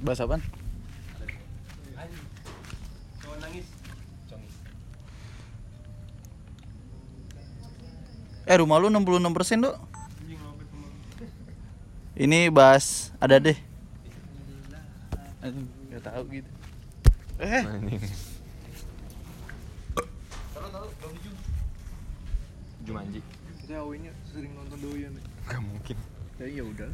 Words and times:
Bahas 0.00 0.20
apaan? 0.20 0.42
Cowok 3.22 3.36
nangis. 3.40 3.66
Eh 8.46 8.56
rumah 8.62 8.78
lu 8.78 8.86
66% 8.86 9.66
dok 9.66 9.74
Anjing 9.74 10.38
mau 10.38 10.54
ketemu. 10.54 10.86
Ini 12.14 12.38
bahas 12.54 13.10
ada 13.18 13.42
deh 13.42 13.58
Gak 15.90 16.02
tau 16.06 16.22
gitu 16.30 16.50
Eh 17.42 17.62
Jumanji. 22.86 23.18
Saya 23.66 23.82
awalnya 23.82 24.14
sering 24.30 24.54
nonton 24.54 24.78
doyan. 24.78 25.10
Gak 25.50 25.58
mungkin. 25.58 25.96
Ya 26.38 26.46
ya 26.46 26.62
udah. 26.62 26.86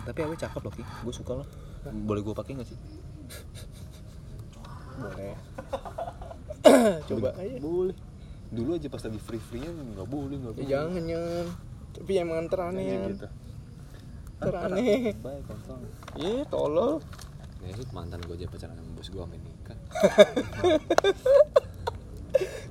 Tapi 0.00 0.18
awe 0.22 0.34
cakep 0.34 0.60
loh, 0.60 0.72
Ki. 0.72 0.82
Gue 0.82 1.14
suka 1.14 1.32
loh. 1.34 1.46
Boleh 1.84 2.20
gue 2.20 2.34
pakai 2.34 2.52
gak 2.56 2.68
sih? 2.68 2.78
Boleh. 4.96 5.34
Coba 7.08 7.28
aja. 7.34 7.58
Boleh. 7.58 7.96
Dulu 8.50 8.70
aja 8.74 8.88
pas 8.90 8.98
lagi 9.00 9.16
free-free-nya 9.16 9.70
nggak 9.70 10.08
boleh, 10.10 10.36
nggak 10.36 10.52
Ya 10.52 10.58
boleh. 10.58 10.68
jangan 10.68 11.02
jangan. 11.06 11.46
Tapi 11.90 12.12
emang 12.18 12.40
teraneh 12.50 12.82
Kayak 12.82 12.98
ya. 12.98 13.08
gitu. 13.08 13.26
Teraneh. 14.40 15.00
Baik, 15.16 15.42
kontol. 15.46 15.78
Iya, 16.16 16.42
tolol. 16.48 16.92
Ya 17.60 17.68
itu 17.70 17.84
mantan 17.92 18.18
gue 18.24 18.34
aja 18.34 18.48
pacaran 18.48 18.72
sama 18.74 18.90
bos 18.92 19.06
gue 19.06 19.20
sampai 19.20 19.38
nikah. 19.38 19.78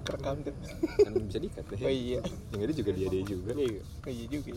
Kerekam 0.01 0.35
tuh. 0.41 0.55
Kan 0.99 1.13
bisa 1.23 1.37
dikat 1.37 1.63
deh. 1.69 1.77
Oh 1.79 1.93
iya. 1.93 2.19
Yang 2.51 2.61
ada 2.65 2.73
juga 2.73 2.91
dia 2.91 3.07
dia 3.07 3.23
juga. 3.23 3.51
Iya, 3.53 3.81
oh, 3.85 4.09
iya 4.09 4.25
juga. 4.25 4.51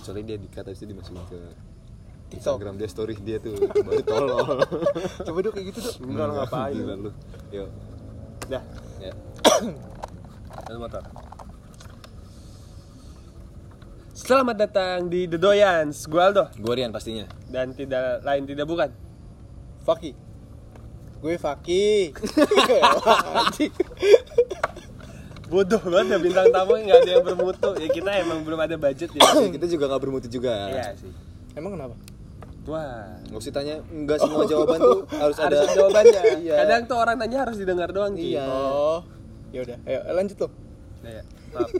Soalnya 0.00 0.24
dia 0.24 0.36
dikat 0.38 0.64
habis 0.64 0.78
itu 0.78 0.88
dimasukin 0.88 1.18
ke 1.26 1.40
TikTok. 2.32 2.56
Instagram 2.56 2.74
dia 2.80 2.88
story 2.88 3.14
dia 3.20 3.36
tuh 3.36 3.52
baru 3.60 4.02
tolol. 4.10 4.64
Coba 5.20 5.38
dong 5.44 5.52
kayak 5.52 5.66
gitu 5.68 5.78
tuh. 5.84 5.94
Enggak 6.08 6.26
lah 6.26 6.34
ngapain 6.40 6.72
Gila 6.72 6.94
lu. 6.96 7.10
Yuk. 7.52 7.68
Dah, 8.48 8.62
Ya. 8.98 9.12
motor. 10.80 11.02
Selamat 14.12 14.56
datang 14.56 15.10
di 15.10 15.26
The 15.26 15.34
Doyans, 15.34 16.06
gue 16.06 16.20
Aldo 16.20 16.46
Gue 16.54 16.78
Rian 16.78 16.94
pastinya. 16.94 17.26
dan 17.50 17.74
tidak 17.74 18.22
lain 18.22 18.46
tidak 18.46 18.64
bukan. 18.64 18.88
Faki. 19.82 20.14
Gue 21.20 21.34
Faki. 21.36 22.14
Bodoh 25.52 25.82
banget 25.84 26.16
ya 26.16 26.18
bintang 26.22 26.48
tamu 26.48 26.80
nggak 26.80 26.98
ada 27.04 27.10
yang 27.12 27.24
bermutu. 27.26 27.70
Ya 27.76 27.88
kita 27.92 28.10
emang 28.24 28.40
belum 28.40 28.56
ada 28.56 28.80
budget 28.80 29.12
ya. 29.12 29.20
Ya, 29.20 29.52
kita 29.58 29.66
juga 29.68 29.84
nggak 29.92 30.00
bermutu 30.00 30.28
juga. 30.30 30.70
Iya 30.70 30.96
sih. 30.96 31.12
Emang 31.52 31.76
kenapa? 31.76 31.92
Wah. 32.62 33.18
Nggak 33.26 33.40
usah 33.42 33.52
tanya, 33.54 33.74
enggak 33.90 34.18
semua 34.22 34.44
jawaban 34.46 34.78
tuh 34.78 35.00
harus 35.10 35.38
ada 35.42 35.50
Harus 35.50 35.66
ada 35.66 35.74
jawabannya. 35.74 36.22
Iya. 36.46 36.54
Kadang 36.62 36.82
tuh 36.86 36.98
orang 36.98 37.16
nanya 37.18 37.38
harus 37.46 37.56
didengar 37.58 37.90
doang 37.90 38.14
Ki. 38.14 38.38
Iya. 38.38 38.46
Oh. 38.46 39.00
Ya 39.50 39.60
udah, 39.66 39.78
ayo 39.84 39.98
lanjut 40.14 40.36
loh. 40.46 40.52
Nah, 41.02 41.10
ya. 41.10 41.22
Maaf. 41.52 41.70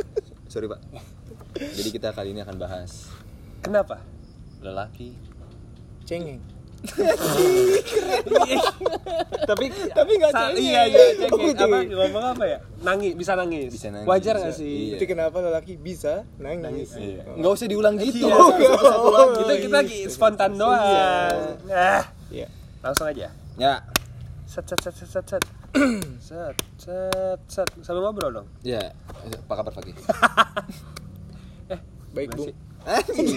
Sorry 0.52 0.66
pak. 0.70 0.80
Jadi 1.58 1.88
kita 1.90 2.14
kali 2.14 2.32
ini 2.32 2.40
akan 2.40 2.56
bahas 2.56 3.10
Kenapa? 3.60 3.98
lelaki. 4.62 5.12
Cengeng. 6.06 6.40
Tapi 9.44 9.64
Tapi 9.90 10.12
nggak 10.14 10.30
sa- 10.30 10.40
cengeng. 10.48 10.62
Iya, 10.62 10.80
iya, 10.84 11.04
cengeng. 11.18 11.32
Oh, 11.32 11.50
Apa 11.50 11.78
ngomong 11.82 12.24
apa 12.30 12.44
ya? 12.44 12.58
Nangis, 12.80 13.12
bisa 13.14 13.32
nangis. 13.34 13.70
Bisa 13.70 13.88
nangis, 13.88 14.06
Wajar 14.06 14.34
nggak 14.36 14.54
sih? 14.54 14.94
Iya. 14.94 15.02
Kenapa 15.02 15.36
lelaki 15.38 15.74
bisa 15.74 16.22
nangis? 16.36 16.62
Nangis. 16.62 16.88
Iya. 16.94 17.22
Nggak 17.34 17.52
usah 17.52 17.66
diulang 17.66 17.94
gitu. 17.96 18.24
Iya, 18.24 18.34
satu-satu 18.34 19.08
lagi. 19.10 19.34
Kita 19.38 19.52
kita 19.58 19.76
lagi 19.76 19.98
spontan 20.06 20.50
doang. 20.54 20.78
Ah, 21.68 22.02
Iya. 22.28 22.46
langsung 22.78 23.06
aja. 23.06 23.32
Ya. 23.56 23.74
Set 24.44 24.64
set 24.64 24.80
set 24.80 24.94
set 24.94 25.08
set 25.10 25.26
set. 25.28 25.44
set 26.22 26.56
set 26.78 27.40
set. 27.46 27.68
Sambil 27.82 28.00
ngobrol 28.02 28.32
dong. 28.32 28.46
Ya. 28.62 28.94
Apa 29.44 29.54
kabar 29.56 29.72
Fakih? 29.72 29.92
Baik, 32.08 32.32
Masih. 32.32 32.54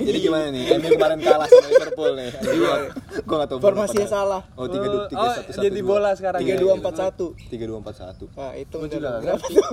Jadi 0.01 0.19
gimana 0.19 0.47
nih? 0.47 0.63
MU 0.73 0.87
kemarin 0.91 1.19
kalah 1.19 1.45
sama 1.45 1.67
Liverpool 1.67 2.11
nih. 2.15 2.29
Iya. 2.41 2.73
Gua 3.21 3.35
nggak 3.37 3.49
tahu. 3.49 3.57
Formasinya 3.59 4.07
salah. 4.07 4.41
Oh 4.53 4.65
tiga 4.65 4.87
dua 4.87 5.03
tiga 5.05 5.19
Oh, 5.19 5.31
satu 5.33 5.51
satu. 5.51 5.61
jadi 5.61 5.79
bola 5.81 6.09
sekarang. 6.13 6.39
Tiga 6.39 6.55
ya? 6.55 6.59
dua 6.59 6.73
empat 6.75 6.93
satu. 6.97 7.25
Tiga 7.47 7.65
dua 7.65 7.77
empat 7.77 7.95
satu. 7.97 8.25
Nah, 8.31 8.51
itu 8.53 8.75
juga 8.87 9.07
nggak 9.11 9.21
berapa 9.21 9.35
ngerti. 9.37 9.53
tuh? 9.53 9.69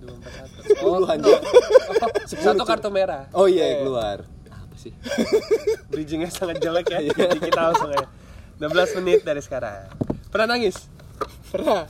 Dua, 0.00 0.12
empat, 0.14 0.32
satu. 0.32 0.58
Sepuluh 0.64 1.06
anjir. 1.06 1.38
Satu 2.30 2.62
kartu 2.62 2.88
merah. 2.88 3.22
Oh 3.32 3.44
iya 3.44 3.64
Eh. 3.66 3.74
keluar. 3.80 4.18
Apa 4.46 4.74
sih? 4.76 4.92
Bridgingnya 5.88 6.30
sangat 6.30 6.58
jelek 6.58 6.86
ya. 6.88 6.98
Jadi 7.04 7.38
kita 7.42 7.60
langsung 7.66 7.90
ya. 7.90 8.06
16 8.58 8.70
menit 8.96 9.20
dari 9.22 9.40
sekarang. 9.40 9.88
Pernah 10.28 10.54
nangis? 10.54 10.76
Pernah. 11.48 11.88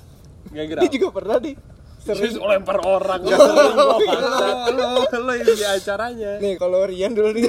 Gak 0.49 0.65
gerak. 0.67 0.83
Dia 0.83 0.91
juga 0.91 1.09
pernah 1.13 1.37
nih. 1.37 1.55
Serius 2.01 2.33
Sering. 2.33 2.49
lempar 2.49 2.81
orang 2.81 3.21
bangsat. 3.21 4.73
Lo, 4.73 5.05
lo 5.05 5.33
yang 5.37 5.53
di 5.53 5.67
acaranya 5.67 6.31
Nih 6.41 6.57
kalau 6.57 6.89
Rian 6.89 7.13
dulu 7.13 7.29
nih 7.31 7.45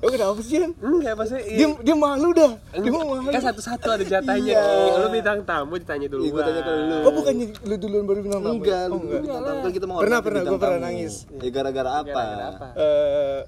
Oh 0.00 0.08
kenapa 0.08 0.40
sih 0.40 0.56
Rian? 0.56 0.72
Enggak 0.80 1.12
maksudnya 1.12 1.44
Dia, 1.44 1.66
dia 1.76 1.92
malu 1.94 2.32
dah 2.32 2.52
Dia 2.72 2.88
mau 2.90 3.04
malu 3.04 3.28
Kan 3.28 3.42
satu-satu 3.44 3.88
ada 3.94 4.04
jatahnya 4.04 4.56
Iya. 4.56 4.96
Lu 4.96 5.08
bintang 5.12 5.44
tamu 5.44 5.76
ditanya 5.76 6.08
dulu 6.08 6.24
Iya, 6.24 6.32
gua 6.32 6.42
tanya 6.48 6.62
ke 6.64 6.72
lu. 6.72 6.96
Oh 7.04 7.12
bukannya 7.12 7.46
lu 7.68 7.74
duluan 7.76 8.04
baru 8.08 8.20
bilang 8.24 8.40
tamu? 8.40 8.54
Enggak, 8.58 8.80
oh, 8.80 8.88
lu 8.88 8.96
enggak. 9.04 9.20
bintang 9.20 9.42
tamu 9.44 9.60
kan 9.60 9.72
kita 9.76 9.86
mau 9.86 9.96
Pernah, 10.00 10.18
pernah, 10.24 10.40
bintang 10.40 10.56
gua 10.56 10.64
pernah 10.64 10.80
nangis. 10.88 11.12
Ya 11.36 11.50
gara-gara 11.52 11.90
apa? 12.00 12.08
Gara-gara 12.08 12.46
apa? 12.48 12.66
Eh, 12.74 13.40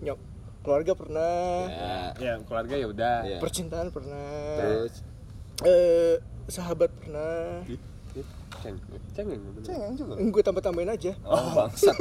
nyok 0.00 0.18
keluarga 0.60 0.92
pernah 0.92 1.66
Ya. 1.66 1.96
Ya 2.16 2.32
keluarga 2.42 2.74
ya 2.74 2.86
udah 2.86 3.16
Iya. 3.22 3.38
Percintaan 3.38 3.88
pernah 3.88 4.56
Terus 4.56 4.92
eh 5.62 6.16
sahabat 6.46 6.90
pernah 6.94 7.64
Ceng 8.60 8.76
Cengeng 9.14 9.40
bener. 9.40 9.62
cengeng 9.64 9.92
juga. 9.94 10.14
Gue 10.18 10.42
tambah-tambahin 10.42 10.90
aja 10.90 11.12
Oh, 11.22 11.54
bangsat. 11.54 11.94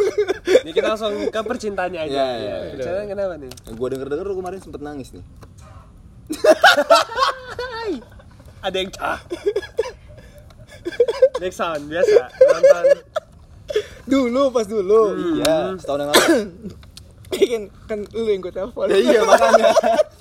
Ini 0.66 0.72
kita 0.74 0.92
langsung 0.92 1.14
ke 1.24 1.40
percintaannya 1.40 2.00
aja 2.02 2.12
Iya, 2.12 2.28
iya, 2.34 2.56
iya. 2.66 2.74
Percintaan 2.74 3.08
kenapa 3.08 3.34
nih? 3.38 3.52
Gua 3.74 3.88
denger-denger 3.88 4.26
lu 4.26 4.36
kemarin 4.36 4.60
sempet 4.60 4.82
nangis 4.82 5.14
nih. 5.14 5.24
Ada 8.60 8.76
yang 8.76 8.92
cah 8.92 9.20
Next 11.40 11.58
sound 11.58 11.88
biasa 11.88 12.28
Nonton 12.28 12.86
Dulu 14.04 14.44
pas 14.50 14.66
dulu 14.66 15.02
Iya, 15.38 15.78
setahun 15.78 16.00
yang 16.02 16.10
lalu. 16.10 16.38
Kan, 17.30 17.64
kan 17.86 18.00
lu 18.12 18.28
yang 18.28 18.42
gue 18.42 18.50
telepon 18.50 18.86
ya 18.88 18.98
iya 18.98 19.20
makanya. 19.22 19.70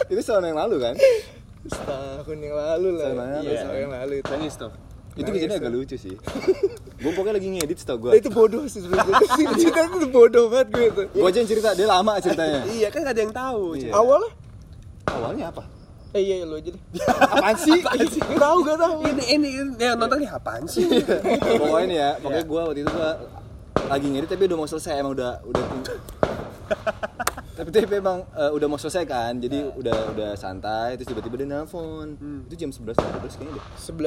Itu 0.07 0.21
setahun 0.21 0.45
yang 0.45 0.59
lalu 0.59 0.77
kan? 0.79 0.95
Setahun 1.65 2.37
yang 2.39 2.55
lalu 2.55 2.89
lah 2.95 3.07
Setahun 3.07 3.19
yang 3.19 3.33
lalu, 3.35 3.43
Iya 3.43 3.51
ya. 3.51 3.59
setahun 3.59 3.79
yang 3.79 3.93
lalu 3.93 4.15
itu 4.15 4.31
Nangis 4.31 4.55
tuh 4.55 4.71
Itu 5.15 5.29
kejadian 5.29 5.59
agak 5.59 5.73
lucu 5.73 5.97
sih. 5.99 6.15
Gua 7.03 7.11
pokoknya 7.13 7.35
lagi 7.35 7.49
ngedit 7.49 7.79
setau 7.79 7.97
gua. 7.97 8.11
Nah, 8.11 8.19
itu 8.19 8.29
bodoh 8.29 8.63
sih 8.65 8.81
sebenernya 8.81 9.19
Cerita 9.59 9.81
itu 9.87 10.09
bodoh 10.09 10.47
banget 10.49 10.69
gue 10.71 10.85
itu 10.89 11.03
Gua 11.13 11.29
aja 11.29 11.39
yang 11.39 11.49
cerita, 11.49 11.69
dia 11.75 11.87
lama 11.87 12.13
ceritanya. 12.19 12.61
Iya 12.65 12.89
kan 12.89 12.99
gak 13.03 13.15
ada 13.15 13.23
yang 13.23 13.35
tahu 13.35 13.63
Iya. 13.75 13.93
Awalnya 13.93 14.31
Awalnya 15.09 15.45
apa? 15.51 15.63
Eh 16.09 16.23
iya 16.25 16.41
lu 16.43 16.57
aja 16.57 16.71
deh 16.71 16.83
Apaan 17.35 17.55
sih? 17.55 17.79
Gak 17.79 18.39
tau 18.39 18.57
gak 18.63 18.79
tau 18.79 18.97
Ini 19.03 19.25
ini 19.31 19.49
yang 19.77 19.97
nonton 19.97 20.19
nih 20.19 20.31
apaan 20.31 20.65
sih? 20.65 20.87
pokoknya 21.59 21.87
nih 21.87 21.99
ya, 21.99 22.11
pokoknya 22.19 22.45
gua 22.45 22.61
waktu 22.67 22.81
itu 22.81 22.91
gua 22.91 23.11
lagi 23.87 24.07
ngedit 24.07 24.29
tapi 24.29 24.43
udah 24.45 24.57
mau 24.57 24.67
selesai 24.67 24.99
emang 24.99 25.13
udah 25.13 25.41
udah 25.45 25.63
tapi 27.59 27.75
tapi 27.75 27.91
emang 27.93 28.23
eh, 28.33 28.51
udah 28.51 28.67
mau 28.67 28.77
selesai 28.77 29.03
kan 29.03 29.35
jadi 29.35 29.75
udah 29.75 30.15
udah 30.15 30.31
santai 30.35 30.95
terus 30.95 31.11
tiba-tiba 31.11 31.35
dia 31.37 31.49
nelpon 31.49 32.15
itu 32.47 32.55
jam 32.55 32.71
11 32.71 32.95
12 32.95 33.35
kayaknya 33.35 33.53
deh 33.53 33.65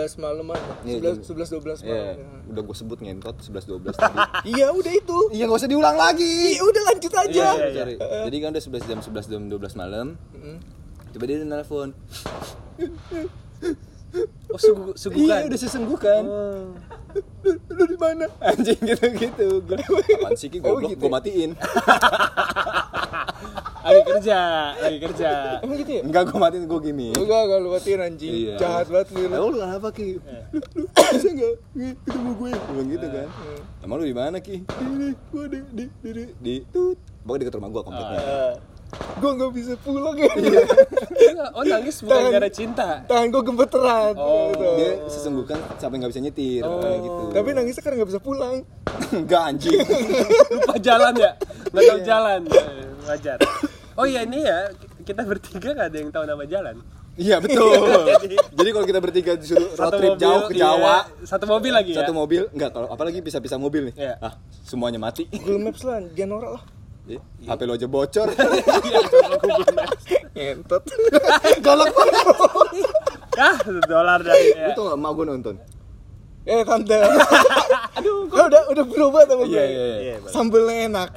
11 0.07 0.23
malaman 0.23 0.59
Iya, 0.81 1.19
11, 1.19 1.51
11 1.51 1.83
12 1.83 1.83
Iya, 1.83 1.99
malam 2.15 2.47
udah 2.47 2.61
gue 2.63 2.75
sebut 2.75 2.97
ngentot 2.97 3.35
11 3.37 3.67
12 3.67 3.91
tadi. 3.93 4.17
Iya 4.55 4.67
udah 4.71 4.93
itu 4.93 5.17
Iya, 5.29 5.43
gak 5.45 5.59
usah 5.59 5.69
diulang 5.69 5.95
lagi. 5.95 6.55
Iya 6.55 6.63
udah 6.63 6.83
lanjut 6.87 7.11
aja 7.11 7.27
Iya, 7.27 7.49
iya, 7.51 7.67
iya. 7.67 7.75
Sorry. 7.75 7.95
Jadi 7.99 8.35
kan 8.39 8.49
udah 8.49 8.63
11 8.63 8.87
jam 8.87 8.99
11 9.03 9.31
jam 9.31 9.41
12 9.51 9.75
malam. 9.75 10.07
Coba 11.11 11.23
dia 11.27 11.37
nelpon. 11.43 11.89
Oh 14.51 14.59
sugu, 14.59 14.91
sugukan 14.99 15.23
Iya, 15.23 15.47
udah 15.47 15.59
sesenggukan. 15.59 16.23
Oh. 16.27 16.75
Lu 17.47 17.83
di 17.87 17.95
mana? 17.95 18.27
Anjing 18.43 18.75
gitu-gitu. 18.75 19.63
Gua, 19.63 19.79
Apaan 19.79 20.35
sih 20.35 20.51
Ki 20.51 20.59
Oh, 20.59 20.75
goblok, 20.75 20.91
gitu 20.91 21.07
gua 21.07 21.07
ya? 21.07 21.15
matiin. 21.15 21.51
Lagi 23.91 24.03
kerja, 24.07 24.39
lagi 24.73 24.97
kerja 25.01 25.29
Emang 25.59 25.75
gitu 25.77 25.91
ya? 25.91 26.01
Enggak, 26.01 26.23
gua 26.25 26.39
matiin 26.41 26.63
gua 26.65 26.79
gini. 26.79 27.07
Enggak, 27.11 27.39
enggak 27.43 27.59
lu 27.59 27.69
matiin 27.69 27.99
anjing 27.99 28.33
Iya. 28.33 28.55
Jahat 28.55 28.87
banget 28.87 29.07
lu 29.11 29.19
Emang 29.25 29.41
lu 29.45 29.57
kenapa 29.57 29.87
Ki? 29.91 30.09
Lu, 30.49 30.59
lu 30.73 30.85
bisa 30.87 31.27
enggak 31.27 31.53
ketemu 32.01 32.29
gue? 32.33 32.51
Bilang 32.53 32.87
gitu 32.89 33.07
kan. 33.07 33.27
Emang 33.81 33.95
lu 33.97 34.05
di 34.05 34.15
mana 34.15 34.37
Ki? 34.39 34.57
Di 34.63 35.09
gua 35.27 35.45
di 35.45 35.59
di 35.69 35.85
di 35.99 36.09
di, 36.09 36.23
di 36.39 36.53
tut. 36.65 36.95
Pokoknya 37.21 37.39
dekat 37.43 37.55
rumah 37.55 37.69
gua 37.69 37.83
kompleknya. 37.83 38.19
Eh, 38.19 38.55
Gue 38.91 39.31
gak 39.33 39.55
bisa 39.55 39.71
pulang 39.79 40.19
ya 40.19 40.27
Oh 41.53 41.63
nangis 41.63 42.03
bukan 42.03 42.11
Tangan- 42.11 42.33
gara 42.33 42.49
cinta 42.49 42.87
Tangan 43.05 43.27
gue 43.29 43.41
gemeteran 43.41 44.13
Oh. 44.15 44.51
gitu. 44.51 44.67
Dia 44.75 44.91
sesenggukan 45.07 45.57
sampai 45.77 45.95
nggak 45.95 46.11
bisa 46.11 46.19
nyetir, 46.19 46.59
pokoknya 46.61 46.99
gitu. 46.99 47.23
Tapi 47.31 47.49
nangisnya 47.53 47.81
karena 47.81 47.95
gak 47.97 48.09
bisa 48.09 48.19
pulang 48.19 48.55
enggak 49.15 49.43
anjing. 49.47 49.79
Lupa 50.51 50.75
jalan 50.77 51.13
ya 51.15 51.31
Nggak 51.71 51.83
tahu 51.85 51.99
jalan. 52.03 52.39
Eh, 52.43 52.87
Wajar. 53.01 53.37
Oh 54.01 54.07
iya 54.09 54.25
ini 54.25 54.41
ya, 54.41 54.73
kita 55.05 55.21
bertiga 55.21 55.77
gak 55.77 55.87
ada 55.93 55.97
yang 56.01 56.09
tahu 56.09 56.25
nama 56.25 56.41
jalan. 56.49 56.81
Iya 57.13 57.37
betul. 57.37 57.69
Jadi 58.57 58.69
kalau 58.73 58.85
kita 58.89 58.97
bertiga 58.97 59.31
disuruh 59.37 59.69
road 59.77 59.77
Satu 59.77 59.97
trip 60.01 60.11
mobil, 60.17 60.23
jauh 60.25 60.41
ke 60.49 60.53
iya, 60.57 60.63
Jawa, 60.65 60.95
satu 61.21 61.45
mobil 61.45 61.71
lagi 61.75 61.91
ya. 61.93 61.97
satu 62.01 62.13
mobil, 62.17 62.41
enggak 62.49 62.71
kalau 62.73 62.87
apalagi 62.89 63.21
pisah-pisah 63.21 63.61
mobil 63.61 63.93
nih. 63.93 64.09
Iya. 64.09 64.13
Ah, 64.17 64.33
semuanya 64.65 64.97
mati. 64.97 65.29
Google 65.29 65.69
Maps 65.69 65.85
lah, 65.85 66.01
jangan 66.17 66.29
norak 66.33 66.51
lah. 66.57 66.63
Iya. 67.05 67.19
HP 67.45 67.59
lo 67.69 67.73
aja 67.77 67.87
bocor. 67.91 68.27
Iya. 68.89 68.99
Ngentot. 70.33 70.83
Galak 71.65 71.91
banget. 71.93 72.25
Ah, 73.37 73.57
dolar 73.85 74.19
dari 74.25 74.47
ya. 74.57 74.73
Itu 74.73 74.81
enggak 74.81 74.97
mau 74.97 75.13
gue 75.13 75.25
nonton. 75.29 75.55
eh 76.41 76.65
tante. 76.65 76.97
Aduh, 78.01 78.25
udah 78.25 78.63
udah 78.73 78.85
berubah 78.87 79.29
sama 79.29 79.45
gue. 79.45 79.53
Iya, 79.53 79.63
iya, 79.67 79.85
iya. 79.85 80.15
Iya. 80.17 80.29
Sambelnya 80.31 80.89
enak. 80.89 81.09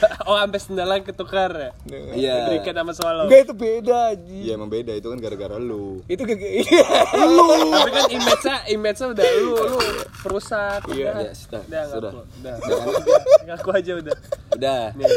Oh, 0.28 0.36
sampai 0.36 0.60
sendala 0.60 0.94
ketukar 1.00 1.50
ya. 1.50 1.70
Iya. 2.12 2.34
Berikan 2.46 2.74
sama 2.76 2.92
swallow. 2.92 3.26
Enggak 3.26 3.40
itu 3.42 3.54
beda 3.54 4.00
Ji. 4.14 4.38
Iya 4.44 4.52
emang 4.54 4.68
beda 4.68 4.92
itu 4.92 5.06
kan 5.06 5.18
gara-gara 5.18 5.56
lu. 5.56 6.00
Itu 6.06 6.22
gak 6.22 6.38
iya. 6.62 6.86
Tapi 7.10 7.90
kan 7.90 8.04
image-nya 8.08 8.56
image-nya 8.68 9.06
udah 9.10 9.26
lu 9.36 9.50
lu 9.56 9.78
perusak. 10.20 10.80
Iya, 10.88 11.08
udah. 11.10 11.22
iya, 11.22 11.32
sudah, 11.32 11.60
Udah, 11.62 11.82
sudah. 11.84 12.10
ngaku. 12.12 12.22
Udah. 12.38 12.54
Udah 12.56 12.76
kan? 12.76 12.94
Ngaku 13.48 13.68
aja 13.72 13.92
udah. 13.96 14.16
Udah. 14.52 14.82
Nih. 14.94 15.08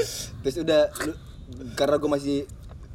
Terus 0.41 0.55
udah 0.59 0.81
lu- 1.03 1.19
karena 1.73 1.95
gue 1.95 2.09
masih 2.09 2.37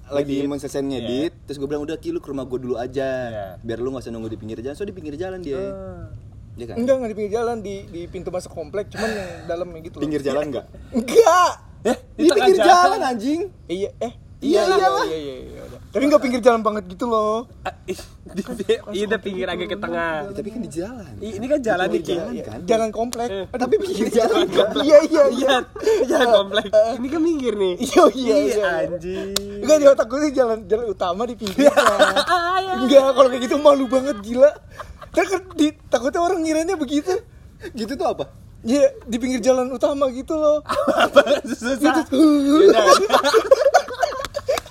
lagi 0.09 0.41
Ngedit. 0.41 0.49
mau 0.49 0.57
selesai 0.57 0.81
ngedit, 0.81 1.33
terus 1.45 1.57
gue 1.57 1.69
bilang 1.69 1.85
udah 1.85 1.95
Ki 1.95 2.11
lu 2.11 2.19
ke 2.19 2.29
rumah 2.29 2.43
gue 2.43 2.59
dulu 2.59 2.75
aja. 2.75 3.09
Iya. 3.29 3.47
Biar 3.61 3.79
lu 3.79 3.93
gak 3.93 4.03
usah 4.03 4.11
nunggu 4.11 4.33
di 4.33 4.39
pinggir 4.41 4.59
jalan, 4.59 4.73
so 4.73 4.83
di 4.83 4.91
pinggir 4.91 5.15
jalan 5.15 5.39
dia. 5.39 5.61
Ah. 5.61 6.09
Iya 6.57 6.65
kan? 6.67 6.77
Enggak, 6.77 6.95
enggak 6.97 7.11
di 7.13 7.17
pinggir 7.17 7.35
jalan 7.35 7.57
di 7.61 7.75
di 7.87 8.01
pintu 8.09 8.33
masuk 8.33 8.51
komplek, 8.51 8.91
cuman 8.91 9.07
yang 9.07 9.31
dalamnya 9.47 9.79
gitu 9.81 9.95
loh. 9.95 10.03
Pinggir 10.03 10.23
jalan 10.25 10.45
enggak? 10.49 10.67
Enggak. 10.91 11.53
Eh, 11.89 11.97
Di 12.15 12.23
di 12.23 12.31
pinggir 12.31 12.57
jalan. 12.59 12.69
jalan 12.85 13.01
anjing. 13.03 13.41
Iya, 13.67 13.91
eh. 13.99 14.13
Iya, 14.39 14.61
iya, 14.63 14.77
iyalah. 14.77 15.05
iya, 15.05 15.19
iya, 15.19 15.35
iya, 15.43 15.61
udah. 15.67 15.81
Tapi 15.89 16.03
enggak 16.05 16.23
pinggir 16.23 16.39
jalan 16.39 16.63
banget 16.63 16.85
gitu 16.87 17.05
loh. 17.05 17.51
Ah, 17.61 17.75
ih, 17.85 17.99
di- 18.29 18.45
di- 18.55 18.79
Iya 18.93 19.05
udah 19.09 19.19
pinggir 19.19 19.47
agak 19.49 19.67
ke 19.67 19.77
tengah. 19.77 20.13
Ya, 20.21 20.31
tapi 20.31 20.49
kan 20.49 20.61
di 20.61 20.71
jalan. 20.71 21.13
Ih, 21.19 21.33
Ini 21.35 21.47
kan 21.49 21.59
jalan 21.59 21.87
nih, 21.89 22.01
Ki. 22.01 22.15
jalan 22.15 22.31
Iya, 22.31 22.45
kan? 22.45 22.59
Jalan 22.63 22.89
komplek. 22.93 23.29
Eh. 23.29 23.47
Tapi 23.51 23.75
pinggir 23.77 24.09
jalan 24.15 24.47
kan? 24.47 24.69
Iya, 24.79 24.99
iya, 25.03 25.25
iya. 25.33 25.55
Iya, 25.59 26.05
jalan 26.07 26.29
komplek. 26.37 26.71
Ini 26.71 27.07
kan 27.09 27.21
minggir 27.21 27.55
nih. 27.57 27.75
Iya, 27.81 28.05
iya, 28.15 28.37
iya. 28.39 28.65
anjing. 28.85 29.29
Enggak 29.59 29.77
di 29.77 29.87
otak 29.89 30.07
gue 30.07 30.19
sih 30.21 30.33
jalan 30.33 30.59
jalan 30.65 30.87
utama 30.87 31.23
di 31.25 31.35
pinggirnya. 31.35 31.75
Enggak, 32.79 33.07
kalau 33.11 33.29
kayak 33.29 33.43
gitu 33.43 33.57
malu 33.59 33.85
banget 33.87 34.17
gila. 34.21 34.51
Terus 35.11 35.29
kan 35.31 35.43
di, 35.53 35.67
takutnya 35.89 36.21
orang 36.21 36.41
ngiranya 36.41 36.77
begitu. 36.77 37.11
Gitu 37.73 37.91
tuh 37.93 38.07
apa? 38.07 38.31
Iya, 38.59 38.91
di 39.07 39.17
pinggir 39.17 39.39
jalan 39.39 39.71
utama 39.71 40.11
gitu 40.11 40.35
loh. 40.35 40.59
Apa 41.05 41.41
susah? 41.47 41.79
Gitu. 41.79 42.19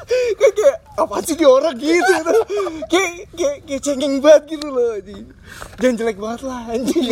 Kayak 0.07 0.53
kayak 0.55 0.77
apa 0.95 1.15
sih 1.21 1.35
di 1.35 1.43
orang 1.43 1.75
gitu 1.75 2.13
tuh. 2.23 2.41
kayak 2.87 3.11
kayak 3.35 3.57
kayak 3.65 3.81
cengeng 3.81 4.15
banget 4.17 4.55
gitu 4.55 4.67
loh 4.69 4.95
anjing. 4.95 5.25
Jangan 5.77 5.95
jelek 5.97 6.17
banget 6.17 6.41
lah 6.43 6.61
anjing. 6.67 7.05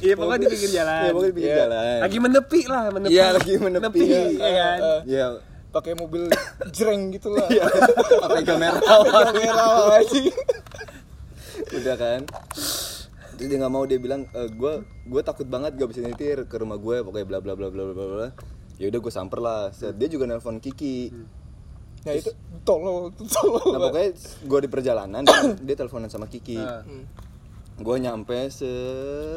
Iya 0.00 0.14
pokoknya 0.18 0.40
di 0.40 0.48
pinggir 0.50 0.70
jalan. 0.72 0.98
Iya, 0.98 1.10
pokoknya 1.10 1.30
di 1.30 1.36
pinggir 1.36 1.50
Iya. 1.50 1.60
jalan. 1.62 1.98
Lagi 2.00 2.18
menepi 2.18 2.60
lah, 2.66 2.82
menepi. 2.90 3.12
Iya, 3.12 3.26
lagi 3.32 3.52
menepi. 3.56 4.00
Iya 4.02 4.50
kan. 4.50 4.78
Eh, 4.80 5.00
Iya. 5.06 5.26
pakai 5.70 5.92
mobil 5.94 6.22
jreng 6.68 7.02
gitu 7.14 7.28
lah. 7.32 7.46
Iya. 7.48 7.64
Pakai 8.18 8.42
kamera. 8.44 8.80
Kamera 9.30 9.66
anjing. 9.96 10.26
Udah 11.70 11.94
kan? 11.96 12.20
Terus 13.40 13.48
dia 13.48 13.56
nggak 13.56 13.72
mau 13.72 13.88
dia 13.88 13.96
bilang 13.96 14.28
gue 14.36 14.84
gue 14.84 15.22
takut 15.24 15.48
banget 15.48 15.72
gak 15.80 15.88
bisa 15.88 16.04
nyetir 16.04 16.44
ke 16.44 16.60
rumah 16.60 16.76
gue 16.76 17.00
pokoknya 17.00 17.24
bla 17.24 17.40
bla 17.40 17.56
bla 17.56 17.72
bla 17.72 17.82
bla 17.88 18.04
bla. 18.04 18.28
Ya 18.76 18.92
udah 18.92 19.00
gue 19.00 19.12
samper 19.12 19.40
lah. 19.40 19.72
Set, 19.72 19.96
Dia 19.96 20.12
juga 20.12 20.28
nelpon 20.28 20.60
Kiki. 20.60 21.08
Nah 22.04 22.12
itu 22.12 22.36
tolol, 22.68 23.16
tolol. 23.16 23.72
Nah 23.72 23.80
pokoknya 23.80 24.12
gue 24.44 24.58
di 24.60 24.68
perjalanan 24.68 25.24
dia, 25.24 25.56
dia 25.56 25.74
teleponan 25.80 26.12
sama 26.12 26.28
Kiki. 26.28 26.60
Ah. 26.60 26.84
Gue 27.80 27.96
nyampe 27.96 28.36
se 28.46 28.68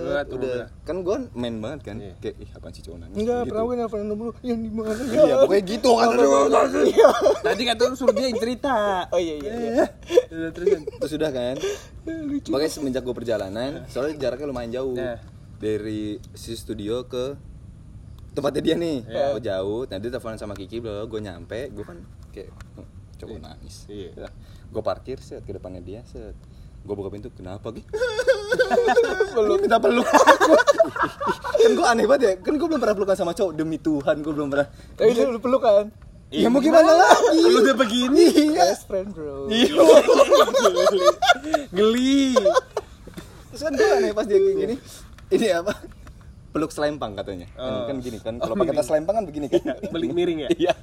Lihat, 0.04 0.28
udah 0.28 0.68
kan 0.84 1.00
gue 1.00 1.16
main 1.31 1.56
banget 1.57 1.80
kan. 1.81 1.95
Iya. 1.98 2.13
Kayak 2.19 2.36
ih 2.38 2.50
apaan 2.51 2.72
sih 2.72 2.84
cowok 2.84 2.98
nangis. 3.00 3.16
Enggak, 3.18 3.40
Gitu. 3.40 3.50
pernah 3.50 3.63
gue 3.63 3.75
nelfon 3.78 4.00
dulu 4.06 4.28
yang 4.42 4.60
di 4.60 4.69
mana 4.69 4.92
ya? 4.92 5.22
Iya 5.24 5.36
pokoknya 5.40 5.63
gitu 5.66 5.90
kan. 5.94 6.07
Iya. 6.84 7.10
Tadi 7.40 7.62
kata 7.63 7.81
lu 7.86 7.95
suruh 7.95 8.12
dia 8.12 8.28
yang 8.28 8.38
cerita. 8.38 8.75
Oh 9.10 9.18
iya 9.18 9.36
iya 9.38 9.51
iya. 9.56 9.86
Udah 10.30 10.51
terus. 10.51 10.68
Terus 11.00 11.13
udah 11.16 11.31
kan. 11.31 11.56
Lucu. 12.04 12.50
Pokoknya 12.50 12.68
semenjak 12.69 13.01
gue 13.01 13.16
perjalanan, 13.16 13.72
soalnya 13.88 14.19
jaraknya 14.19 14.45
lumayan 14.45 14.72
jauh 14.74 14.92
Nah. 14.94 15.18
dari 15.56 16.04
si 16.34 16.51
studio 16.54 17.06
ke 17.06 17.40
tempatnya 18.30 18.62
dia 18.62 18.75
nih. 18.75 18.98
Iya. 19.06 19.25
Gue 19.30 19.42
jauh, 19.42 19.81
nanti 19.86 20.06
teleponan 20.10 20.36
sama 20.36 20.51
Kiki, 20.51 20.78
bla 20.78 21.06
gue 21.06 21.19
nyampe, 21.22 21.69
gue 21.69 21.86
kan 21.86 21.95
kayak 22.30 22.51
"Hmm, 22.75 22.88
coba 23.16 23.34
nangis. 23.42 23.88
Iya. 23.88 24.28
Gue 24.68 24.81
parkir 24.81 25.16
set 25.18 25.42
ke 25.42 25.54
depannya 25.54 25.80
dia 25.80 26.04
set. 26.04 26.36
Gue 26.83 26.95
buka 26.95 27.09
pintu, 27.09 27.31
kenapa 27.31 27.71
Ki? 27.71 27.81
peluk, 29.33 29.57
minta 29.63 29.80
peluk 29.80 30.07
kan 31.63 31.71
gue 31.71 31.85
aneh 31.88 32.03
banget 32.03 32.21
ya, 32.21 32.33
kan 32.44 32.53
gue 32.53 32.68
belum 32.68 32.75
pernah 32.77 32.91
pelukan 32.91 33.15
sama 33.15 33.31
cowok 33.31 33.56
Demi 33.56 33.80
Tuhan, 33.80 34.19
gue 34.19 34.33
belum 34.35 34.51
pernah 34.51 34.68
Tapi 34.94 35.09
itu 35.09 35.24
lu 35.25 35.39
peluk 35.39 35.63
kan? 35.63 35.88
Ya 36.27 36.50
mau 36.50 36.59
gimana 36.59 36.91
lagi? 36.91 37.39
Lu 37.39 37.62
udah 37.62 37.77
begini. 37.77 38.25
Iya 38.51 38.74
Best 38.74 38.89
friend 38.89 39.13
bro. 39.13 39.45
Geli. 41.69 42.33
Terus 43.47 43.62
kan 43.62 43.71
gue 43.71 43.85
aneh 43.88 44.12
pas 44.12 44.25
dia 44.25 44.38
kayak 44.38 44.57
gini 44.57 44.75
Ini 45.30 45.47
apa? 45.62 45.74
Peluk 46.51 46.69
selempang 46.69 47.13
katanya 47.15 47.47
kan, 47.50 47.63
Oh. 47.63 47.85
kan 47.85 47.95
gini 47.97 48.18
kan, 48.19 48.33
kalau 48.38 48.53
pakai 48.53 48.74
tas 48.74 48.85
selempang 48.85 49.13
kan 49.15 49.25
begini 49.25 49.45
kan 49.47 49.62
Balik 49.89 50.12
miring 50.12 50.45
ya? 50.45 50.50
Iya 50.51 50.74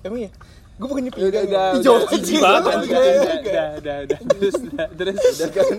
Emang 0.00 0.20
ya? 0.20 0.30
Gue 0.74 0.86
bukannya 0.90 1.10
Udah, 1.10 1.22
pinggang. 1.22 1.46
udah, 1.46 1.66
Hijau, 1.78 1.94
udah, 1.94 2.08
jijik 2.10 2.34
udah, 2.34 2.44
banget. 2.44 2.64
udah, 2.66 2.82
udah, 2.82 3.04
udah, 3.14 3.66
udah, 3.78 3.96
udah, 4.02 4.18
terus, 4.26 4.54
udah, 4.58 4.86
terus, 4.90 5.16
Udah 5.38 5.50
kan 5.50 5.76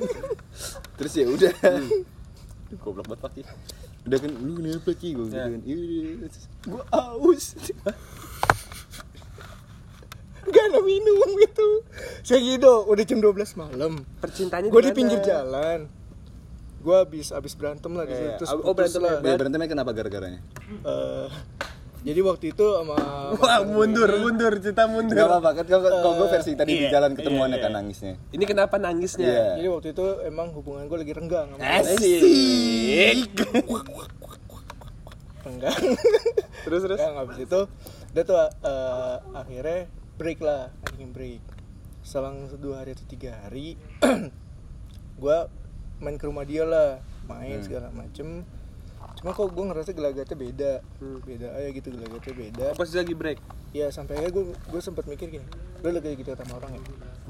Terus 0.96 1.14
ya 1.14 1.26
udah 1.28 1.52
Duh, 2.66 2.78
Goblok 2.80 3.06
banget 3.06 3.20
Pak 3.20 3.32
Ki 3.32 3.42
Udah 4.06 4.18
kan, 4.18 4.32
lu 4.32 4.52
kenapa 4.56 4.92
Ki? 4.94 5.10
Gue 5.12 5.26
gitu 5.28 5.36
kan 5.36 5.62
Gue 6.64 6.84
aus 6.90 7.46
Gak 10.46 10.66
ada 10.70 10.80
minum 10.80 11.30
gitu. 11.42 11.68
Saya 12.22 12.38
gitu, 12.38 12.86
udah 12.86 13.02
jam 13.02 13.18
12 13.18 13.34
malam. 13.58 14.06
percintanya 14.22 14.70
Gue 14.70 14.82
di 14.86 14.94
pinggir 14.94 15.18
jalan. 15.20 15.90
Gue 16.78 16.96
habis 16.96 17.34
habis 17.34 17.58
berantem 17.58 17.90
lah 17.90 18.06
di 18.06 18.14
situ. 18.14 18.30
Iya. 18.30 18.38
Terus 18.38 18.50
Oh, 18.54 18.78
berantem 18.78 19.02
lah. 19.02 19.18
ya? 19.18 19.26
Ya 19.26 19.36
berantemnya 19.36 19.66
kenapa 19.66 19.90
gara-garanya? 19.90 20.46
Eh, 22.06 22.14
jadi 22.14 22.22
waktu 22.22 22.54
itu 22.54 22.66
sama 22.70 22.94
Wah, 23.34 23.66
mundur, 23.66 24.06
mundur, 24.22 24.54
cerita 24.62 24.86
mundur. 24.86 25.18
Gak 25.18 25.26
apa-apa 25.26 25.50
kan 25.58 25.66
kalau 25.66 25.90
kalau 25.90 26.14
gue 26.22 26.28
versi 26.38 26.54
tadi 26.54 26.78
di 26.78 26.86
iya, 26.86 26.94
jalan 26.94 27.18
ketemuan 27.18 27.50
iya, 27.50 27.58
kan 27.58 27.74
iya. 27.74 27.78
nangisnya 27.82 28.14
Ini 28.30 28.44
kenapa 28.46 28.78
nangisnya? 28.78 29.26
Iya. 29.26 29.46
Jadi 29.58 29.68
waktu 29.74 29.88
itu 29.98 30.06
emang 30.22 30.54
hubungan 30.54 30.86
gue 30.86 30.98
lagi 31.02 31.14
renggang 31.18 31.48
sama 31.50 31.66
dia. 31.66 31.82
Asik. 31.82 33.30
renggang. 35.42 35.82
terus 36.70 36.82
terus. 36.86 36.98
Renggang 37.02 37.18
habis 37.26 37.38
itu 37.42 37.60
dia 38.14 38.22
tuh 38.22 38.38
eh, 38.38 39.16
akhirnya 39.34 39.80
break 40.22 40.40
lah, 40.46 40.70
anjing 40.86 41.10
break. 41.10 41.42
Selang 42.06 42.54
dua 42.62 42.86
hari 42.86 42.94
atau 42.94 43.06
tiga 43.10 43.34
hari, 43.42 43.82
gue 45.22 45.38
main 46.06 46.22
ke 46.22 46.30
rumah 46.30 46.46
dia 46.46 46.70
lah, 46.70 47.02
main 47.26 47.58
Hmm. 47.58 47.66
segala 47.66 47.90
macem. 47.90 48.46
Cuma 49.26 49.34
kok 49.34 49.50
gue 49.50 49.66
ngerasa 49.66 49.90
gelagatnya 49.90 50.38
beda, 50.38 50.72
Hmm. 51.02 51.18
beda 51.18 51.48
aja 51.50 51.70
gitu 51.72 51.88
gelagatnya 51.90 52.34
beda. 52.38 52.66
Pas 52.72 52.86
lagi 52.86 53.12
break. 53.12 53.40
Ya 53.74 53.90
sampai 53.90 54.16
akhirnya 54.16 54.32
gue 54.32 54.44
gue 54.54 54.80
sempat 54.80 55.04
mikir 55.04 55.28
gini, 55.28 55.44
lu 55.82 55.90
lagi 55.90 56.14
gitu 56.14 56.30
sama 56.32 56.56
orang 56.56 56.72
ya? 56.72 56.80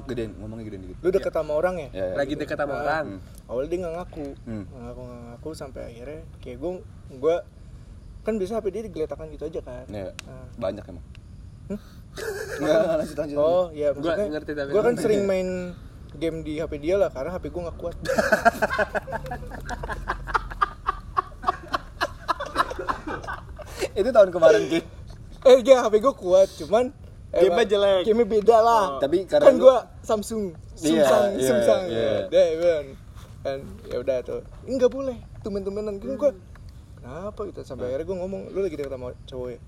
Gedein, 0.04 0.30
ngomongnya 0.36 0.62
gedein 0.62 0.82
dikit 0.84 0.96
Lu 1.00 1.08
deket 1.08 1.32
sama 1.32 1.50
orang 1.50 1.74
ya? 1.78 1.88
Ya, 1.90 2.04
ya. 2.04 2.14
Lagi 2.14 2.34
dekat 2.36 2.54
sama 2.54 2.70
Ah, 2.70 2.78
orang. 2.78 3.06
Awalnya 3.48 3.66
dia 3.66 3.78
nggak 3.80 3.94
ngaku, 3.96 4.26
Hmm. 4.44 4.64
nggak 4.68 4.82
ngaku 4.84 5.00
nggak 5.00 5.20
ngaku 5.24 5.48
sampai 5.56 5.80
akhirnya 5.88 6.20
kayak 6.38 6.56
gue 6.60 6.70
gue 7.16 7.36
kan 8.22 8.34
bisa 8.36 8.52
HP 8.52 8.66
dia 8.68 8.82
digeletakan 8.84 9.26
gitu 9.32 9.44
aja 9.46 9.60
kan. 9.64 9.84
Ya, 9.88 10.12
Nah. 10.22 10.46
banyak 10.54 10.84
emang 10.84 11.06
Enggak, 11.66 12.82
lanjut 13.00 13.16
lanjut 13.16 13.36
Oh 13.36 13.66
iya, 13.72 13.88
Gua 13.90 13.98
maksudnya 14.04 14.28
ngerti 14.30 14.52
tapi- 14.52 14.70
gue 14.70 14.82
kan 14.84 14.94
sering 14.96 15.22
main 15.24 15.48
game 16.14 16.36
di 16.44 16.60
HP 16.60 16.72
dia 16.78 16.94
lah 16.94 17.08
karena 17.08 17.32
HP 17.32 17.48
gue 17.48 17.62
nggak 17.64 17.78
kuat. 17.80 17.96
Itu 23.96 24.08
tahun 24.12 24.30
kemarin 24.30 24.62
Ki 24.68 24.80
eh 25.46 25.62
iya 25.62 25.86
HP 25.86 26.02
gue 26.02 26.14
kuat, 26.14 26.50
cuman 26.58 26.90
emang 27.30 27.64
jelek. 27.64 28.02
Game-nya 28.02 28.26
beda 28.26 28.56
lah. 28.58 28.84
Oh. 28.86 29.00
Tapi 29.00 29.24
karena 29.24 29.46
kan 29.46 29.54
gue 29.56 29.76
Samsung, 30.02 30.42
Iya, 30.82 31.06
Samsung, 31.06 31.30
iya, 31.38 31.48
Samsung. 31.48 31.82
iya. 31.86 32.12
Deh, 32.26 32.48
kan. 32.58 32.84
Dan 33.46 33.58
ya 33.86 33.96
udah 34.02 34.16
tuh. 34.26 34.42
Enggak 34.66 34.90
boleh, 34.90 35.14
temen-temenan 35.40 36.02
gue 36.02 36.18
gue 36.18 36.30
kenapa 36.98 37.46
gitu 37.46 37.62
sampai 37.62 37.86
akhirnya 37.86 38.10
gue 38.10 38.16
ngomong 38.18 38.40
lu 38.50 38.58
lagi 38.58 38.74
deket 38.74 38.90
sama 38.90 39.14
cowok 39.30 39.48
ya 39.54 39.58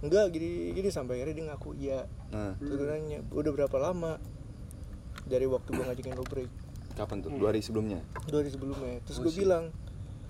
enggak 0.00 0.24
gini 0.32 0.48
gini 0.72 0.88
sampai 0.88 1.20
akhirnya 1.20 1.34
dia 1.36 1.46
ngaku 1.52 1.70
iya 1.76 2.00
Nah, 2.32 2.56
terus 2.56 2.80
nanya 2.80 3.20
udah 3.28 3.52
berapa 3.52 3.76
lama 3.76 4.16
dari 5.28 5.44
waktu 5.44 5.68
gue 5.68 5.84
ngajakin 5.84 6.16
lo 6.16 6.24
break 6.24 6.48
kapan 6.96 7.20
tuh? 7.20 7.28
Dua 7.28 7.52
hari 7.52 7.60
sebelumnya? 7.60 8.00
dua 8.24 8.40
hari 8.40 8.48
sebelumnya 8.48 9.04
terus 9.04 9.20
gue 9.20 9.32
bilang 9.36 9.68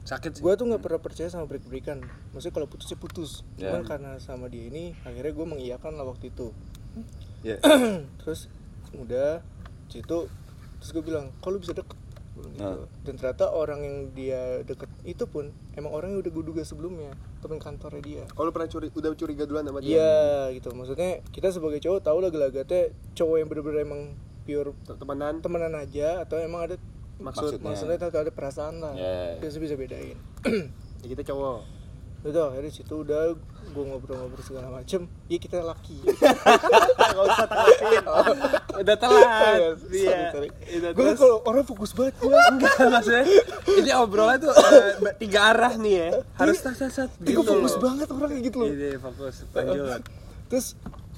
sakit 0.08 0.40
sih. 0.40 0.42
Gue 0.42 0.56
tuh 0.56 0.64
nggak 0.64 0.80
pernah 0.80 1.00
percaya 1.04 1.28
sama 1.28 1.44
break 1.44 1.68
breakan 1.68 2.00
maksudnya 2.32 2.54
kalau 2.56 2.68
putus 2.68 2.88
ya 2.88 2.96
putus. 2.96 3.30
Ya. 3.60 3.70
cuman 3.70 3.84
karena 3.84 4.10
sama 4.16 4.48
dia 4.48 4.64
ini 4.72 4.96
akhirnya 5.04 5.32
gue 5.36 5.46
mengiyakan 5.46 5.92
lah 6.00 6.08
waktu 6.08 6.32
itu. 6.32 6.56
Ya. 7.44 7.60
Terus 8.24 8.48
udah 8.96 9.44
situ 9.92 10.30
terus 10.78 10.90
gue 10.94 11.04
bilang 11.04 11.28
kalau 11.44 11.60
bisa 11.60 11.76
deket? 11.76 11.98
Gitu. 12.38 12.54
Nah. 12.62 12.86
dan 13.02 13.18
ternyata 13.18 13.50
orang 13.50 13.82
yang 13.82 13.96
dia 14.14 14.62
deket 14.62 14.86
itu 15.02 15.26
pun 15.26 15.50
emang 15.74 15.90
orang 15.90 16.14
yang 16.14 16.22
udah 16.22 16.30
gue 16.30 16.44
duga 16.46 16.62
sebelumnya 16.62 17.10
temen 17.42 17.58
kantornya 17.58 17.98
dia. 17.98 18.24
Oh 18.38 18.46
lu 18.46 18.54
pernah 18.54 18.70
curi 18.70 18.94
udah 18.94 19.10
curiga 19.18 19.42
duluan 19.42 19.66
sama 19.66 19.82
dia? 19.82 19.98
Iya 19.98 20.54
gitu. 20.54 20.70
Maksudnya 20.70 21.18
kita 21.34 21.50
sebagai 21.50 21.82
cowok 21.82 22.00
tahu 22.06 22.18
lah 22.22 22.30
gelagatnya 22.30 22.94
cowok 23.18 23.36
yang 23.42 23.48
bener-bener 23.50 23.80
emang 23.82 24.02
pure 24.46 24.70
temenan? 24.86 25.42
temenan 25.42 25.74
aja 25.76 26.22
atau 26.22 26.38
emang 26.38 26.70
ada 26.70 26.76
Maksudnya. 27.18 27.58
maksudnya 27.58 27.96
atau 27.98 28.20
ada 28.22 28.32
perasaan 28.32 28.78
lah. 28.78 28.94
Ya. 28.94 29.42
bisa 29.42 29.58
bisa 29.58 29.74
bedain. 29.74 30.18
Ya 30.98 31.14
kita 31.14 31.30
cowok. 31.30 31.62
Udah 32.26 32.50
akhirnya 32.50 32.74
situ 32.74 33.06
udah 33.06 33.38
gue 33.70 33.84
ngobrol-ngobrol 33.86 34.42
segala 34.42 34.82
macem. 34.82 35.06
Ya 35.30 35.38
kita 35.38 35.62
laki. 35.62 36.02
Nggak 37.14 37.22
usah 37.22 37.46
tanggapin 37.46 38.02
udah 38.82 38.96
telat. 38.98 39.78
Iya. 39.94 40.18
Udah, 40.82 40.90
gue 40.98 41.10
kalau 41.14 41.38
orang 41.46 41.62
fokus 41.62 41.94
banget 41.94 42.18
gue 42.18 42.34
enggak. 42.50 42.74
Maksudnya 42.82 43.24
ini 43.70 43.90
obrolan 43.94 44.42
tuh 44.42 44.50
eh, 44.50 45.14
tiga 45.22 45.54
arah 45.54 45.78
nih 45.78 45.94
ya. 45.94 46.08
Harus 46.34 46.58
tas 46.66 46.74
tas 46.74 46.90
tas 46.90 47.10
gue 47.22 47.44
fokus 47.46 47.74
banget 47.78 48.10
orang 48.10 48.30
kayak 48.34 48.42
gitu 48.50 48.56
loh. 48.58 48.68
Iya, 48.74 48.98
fokus. 48.98 49.46
Lanjut. 49.54 50.02
Terus 50.50 50.66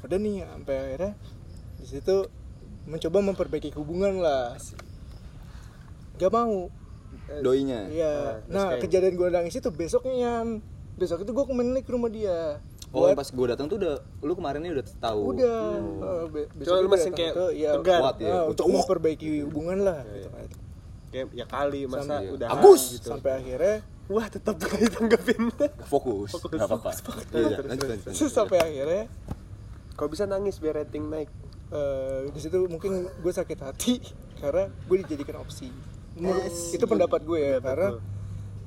udah 0.04 0.18
nih 0.20 0.44
sampai 0.44 0.76
akhirnya 0.76 1.12
di 1.80 1.86
situ 1.88 2.16
mencoba 2.84 3.18
memperbaiki 3.32 3.72
hubungan 3.76 4.20
lah 4.20 4.60
gak 6.20 6.30
mau 6.30 6.68
doinya 7.40 7.88
Iya. 7.88 8.42
terus 8.42 8.52
Nah, 8.52 8.68
kayak- 8.68 8.82
kejadian 8.84 9.14
gue 9.16 9.28
nangis 9.30 9.54
itu 9.54 9.70
besoknya 9.70 10.14
Yan. 10.14 10.48
Besok 10.92 11.24
itu 11.24 11.32
gue 11.32 11.44
kembali 11.44 11.80
ke 11.80 11.90
rumah 11.90 12.08
dia. 12.08 12.60
oh 12.88 13.06
Buat- 13.06 13.16
pas 13.16 13.24
gue 13.24 13.46
datang 13.48 13.66
tuh 13.66 13.78
udah 13.78 13.94
lu 14.20 14.34
kemarin 14.34 14.60
ini 14.60 14.74
udah 14.74 14.84
tahu 15.00 15.20
udah. 15.32 15.62
Eh, 15.78 16.24
be- 16.28 16.50
besok 16.52 16.66
Coba 16.68 16.76
lu 16.76 16.88
masih 16.90 17.10
kayak 17.12 17.32
itu, 17.32 17.46
ya, 17.56 17.70
tegar. 17.72 18.00
Kuat 18.02 18.16
ya, 18.18 18.28
kuat. 18.28 18.50
untuk 18.50 18.64
memperbaiki 18.68 19.28
hubungan 19.42 19.78
lah 19.80 19.98
gitu 20.04 20.28
kan. 20.28 20.48
kayak 21.08 21.26
ya 21.32 21.42
kali 21.44 21.80
masa 21.86 22.02
Sampai- 22.04 22.30
udah 22.30 22.48
Agus! 22.52 22.82
gitu 22.92 23.08
Sampai 23.08 23.30
akhirnya 23.32 23.74
wah 24.06 24.26
tetap 24.26 24.54
gak 24.56 24.74
ditanggepin 24.76 25.42
fokus 25.84 26.30
nggak 26.36 26.66
apa-apa 26.66 26.90
iya 27.32 27.56
lanjut 27.60 27.86
lanjut 27.88 28.10
terus 28.10 28.30
sampai 28.30 28.58
akhirnya 28.58 29.02
kalau 29.92 30.06
bisa 30.08 30.24
nangis 30.24 30.58
biar 30.58 30.74
rating 30.76 31.06
naik 31.06 31.26
eh, 31.68 32.26
di 32.28 32.38
situ 32.38 32.58
mungkin 32.64 32.90
gue 33.06 33.32
sakit 33.32 33.58
hati 33.60 34.02
karena 34.40 34.66
gue 34.66 34.96
dijadikan 35.00 35.38
opsi. 35.38 35.70
Menurut- 36.20 36.52
itu 36.70 36.84
pendapat 36.86 37.20
gue 37.22 37.40
ya 37.40 37.56
karena 37.58 37.88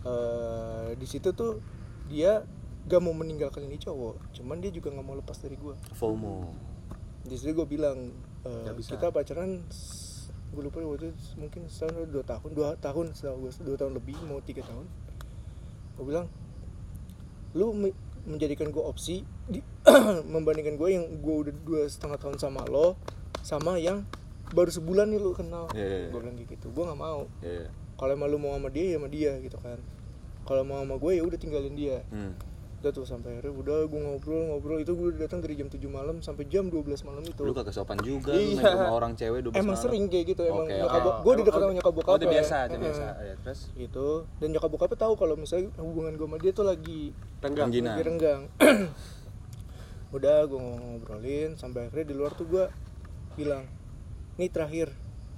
eh, 0.04 0.88
di 0.94 1.06
situ 1.06 1.32
tuh 1.32 1.62
dia 2.06 2.44
gak 2.84 3.00
mau 3.00 3.14
meninggalkan 3.14 3.64
ini 3.64 3.78
cowok, 3.78 4.34
cuman 4.34 4.60
dia 4.60 4.68
juga 4.68 4.92
nggak 4.92 5.06
mau 5.06 5.16
lepas 5.16 5.38
dari 5.38 5.56
gue. 5.56 5.72
FOMO 5.94 6.52
di 7.24 7.40
situ 7.40 7.56
gue 7.56 7.64
bilang 7.66 8.12
bisa. 8.76 9.00
kita 9.00 9.08
pacaran 9.08 9.64
gue 10.52 10.62
lupa 10.62 10.84
waktu 10.84 11.08
itu 11.08 11.40
mungkin 11.40 11.66
setahun 11.66 12.04
dua 12.06 12.20
tahun 12.22 12.50
dua 12.52 12.70
tahun 12.76 13.16
setahu 13.16 13.38
gue 13.40 13.52
dua 13.64 13.78
tahun 13.80 13.94
lebih 13.96 14.20
mau 14.22 14.38
tiga 14.38 14.62
tahun 14.62 14.84
gue 15.96 16.04
bilang 16.04 16.28
lu 17.54 17.72
me- 17.72 17.96
menjadikan 18.24 18.68
gue 18.68 18.84
opsi 18.84 19.24
di- 19.48 19.64
membandingkan 20.36 20.76
gue 20.76 20.90
yang 20.92 21.08
gue 21.16 21.36
udah 21.42 21.54
dua 21.64 21.88
setengah 21.88 22.20
tahun 22.20 22.36
sama 22.38 22.68
lo 22.68 23.00
sama 23.40 23.80
yang 23.80 24.04
baru 24.54 24.70
sebulan 24.70 25.06
nih 25.08 25.18
lu 25.18 25.34
kenal. 25.34 25.66
Iya, 25.72 25.82
iya, 25.82 25.98
iya. 26.00 26.08
gue 26.08 26.20
bilang 26.20 26.38
gitu. 26.38 26.68
Gue 26.70 26.84
nggak 26.84 27.00
mau. 27.00 27.26
Iya. 27.42 27.68
kalau 27.94 28.12
emang 28.12 28.26
lu 28.28 28.38
mau 28.38 28.52
sama 28.52 28.68
dia 28.68 28.86
ya 28.86 28.98
sama 28.98 29.08
dia 29.08 29.32
gitu 29.40 29.58
kan. 29.58 29.80
Kalau 30.44 30.62
mau 30.62 30.78
sama 30.78 30.96
gue 30.96 31.12
ya 31.14 31.24
udah 31.24 31.38
tinggalin 31.38 31.74
dia. 31.74 32.00
Hmm. 32.10 32.34
udah 32.84 32.92
tuh 32.92 33.08
sampai 33.08 33.32
akhirnya 33.32 33.56
udah 33.56 33.88
gue 33.88 33.96
ngobrol 33.98 34.44
ngobrol. 34.46 34.76
Itu 34.78 34.92
gue 34.94 35.16
datang 35.16 35.40
dari 35.40 35.56
jam 35.56 35.68
7 35.68 35.80
malam 35.88 36.20
sampai 36.20 36.44
jam 36.46 36.68
12 36.68 36.84
malam 37.02 37.24
itu. 37.24 37.40
Lu 37.40 37.56
kagak 37.56 37.72
sopan 37.72 37.96
juga 37.98 38.36
Iya. 38.36 38.44
lu 38.44 38.60
main 38.60 38.76
rumah 38.76 38.92
orang 38.94 39.14
cewek 39.16 39.40
12 39.42 39.56
emang 39.56 39.72
malam. 39.72 39.80
sering 39.80 40.04
kayak 40.06 40.26
gitu 40.28 40.42
emang 40.44 40.68
Oke, 40.68 40.76
nyokap 40.76 41.00
bok- 41.00 41.18
gue 41.18 41.32
udah 41.32 41.44
deket 41.48 41.62
sama 41.62 41.74
nyokap 41.74 41.94
bokap 41.96 42.12
oh, 42.12 42.18
udah 42.20 42.28
biasa 42.30 42.56
udah 42.60 42.68
Heeh. 42.68 42.84
biasa 42.84 43.06
ya 43.24 43.34
terus? 43.40 43.60
Gitu. 43.74 44.08
Dan 44.36 44.48
nyokap 44.52 44.70
bokapnya 44.70 44.98
tahu 45.00 45.14
kalau 45.16 45.36
misalnya 45.36 45.68
hubungan 45.80 46.12
gue 46.14 46.28
sama 46.28 46.38
dia 46.38 46.52
tuh 46.52 46.66
lagi 46.68 47.00
renggang. 47.40 47.70
lagi 47.72 48.04
renggang. 48.04 48.42
Udah 50.14 50.46
gue 50.46 50.60
ngobrolin 50.60 51.52
sampai 51.56 51.88
akhirnya 51.88 52.06
di 52.06 52.14
luar 52.14 52.36
tuh 52.36 52.46
gue 52.46 52.66
bilang 53.34 53.64
ini 54.34 54.48
terakhir 54.48 54.90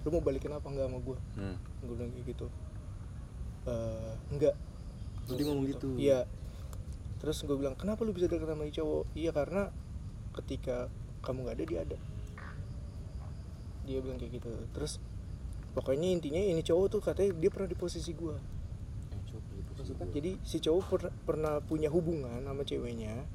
lu 0.02 0.10
mau 0.10 0.22
balikin 0.22 0.50
apa 0.50 0.66
enggak 0.66 0.86
sama 0.86 1.00
gue 1.00 1.18
Hmm. 1.36 1.58
gue 1.82 1.96
bilang 1.96 2.12
kayak 2.12 2.26
gitu. 2.28 2.48
"Eh, 3.66 4.14
enggak 4.30 4.56
dia 5.26 5.44
ngomong 5.44 5.66
gitu. 5.66 5.88
iya. 5.98 6.30
Terus 7.18 7.42
gue 7.42 7.58
bilang 7.58 7.74
kenapa 7.74 8.06
lu 8.06 8.14
bisa 8.14 8.30
deket 8.30 8.46
sama 8.46 8.64
cowok? 8.64 9.04
Iya 9.14 9.32
karena 9.32 9.74
ketika 10.36 10.88
kamu 11.22 11.38
nggak 11.42 11.56
ada 11.58 11.66
dia 11.66 11.80
ada. 11.82 11.98
Dia 13.86 13.98
bilang 14.02 14.18
kayak 14.18 14.34
gitu. 14.36 14.50
Terus 14.72 15.02
pokoknya 15.74 16.08
intinya 16.12 16.38
ini 16.38 16.62
cowok 16.62 16.86
tuh 16.88 17.02
katanya 17.02 17.34
dia 17.36 17.50
pernah 17.50 17.68
di 17.68 17.76
posisi 17.76 18.14
gue 18.14 18.36
Eh, 19.12 19.20
gitu. 19.26 20.04
Jadi 20.14 20.32
si 20.42 20.58
cowok 20.60 20.84
per- 20.88 21.16
pernah 21.26 21.58
punya 21.60 21.90
hubungan 21.90 22.40
sama 22.40 22.62
ceweknya 22.62 23.26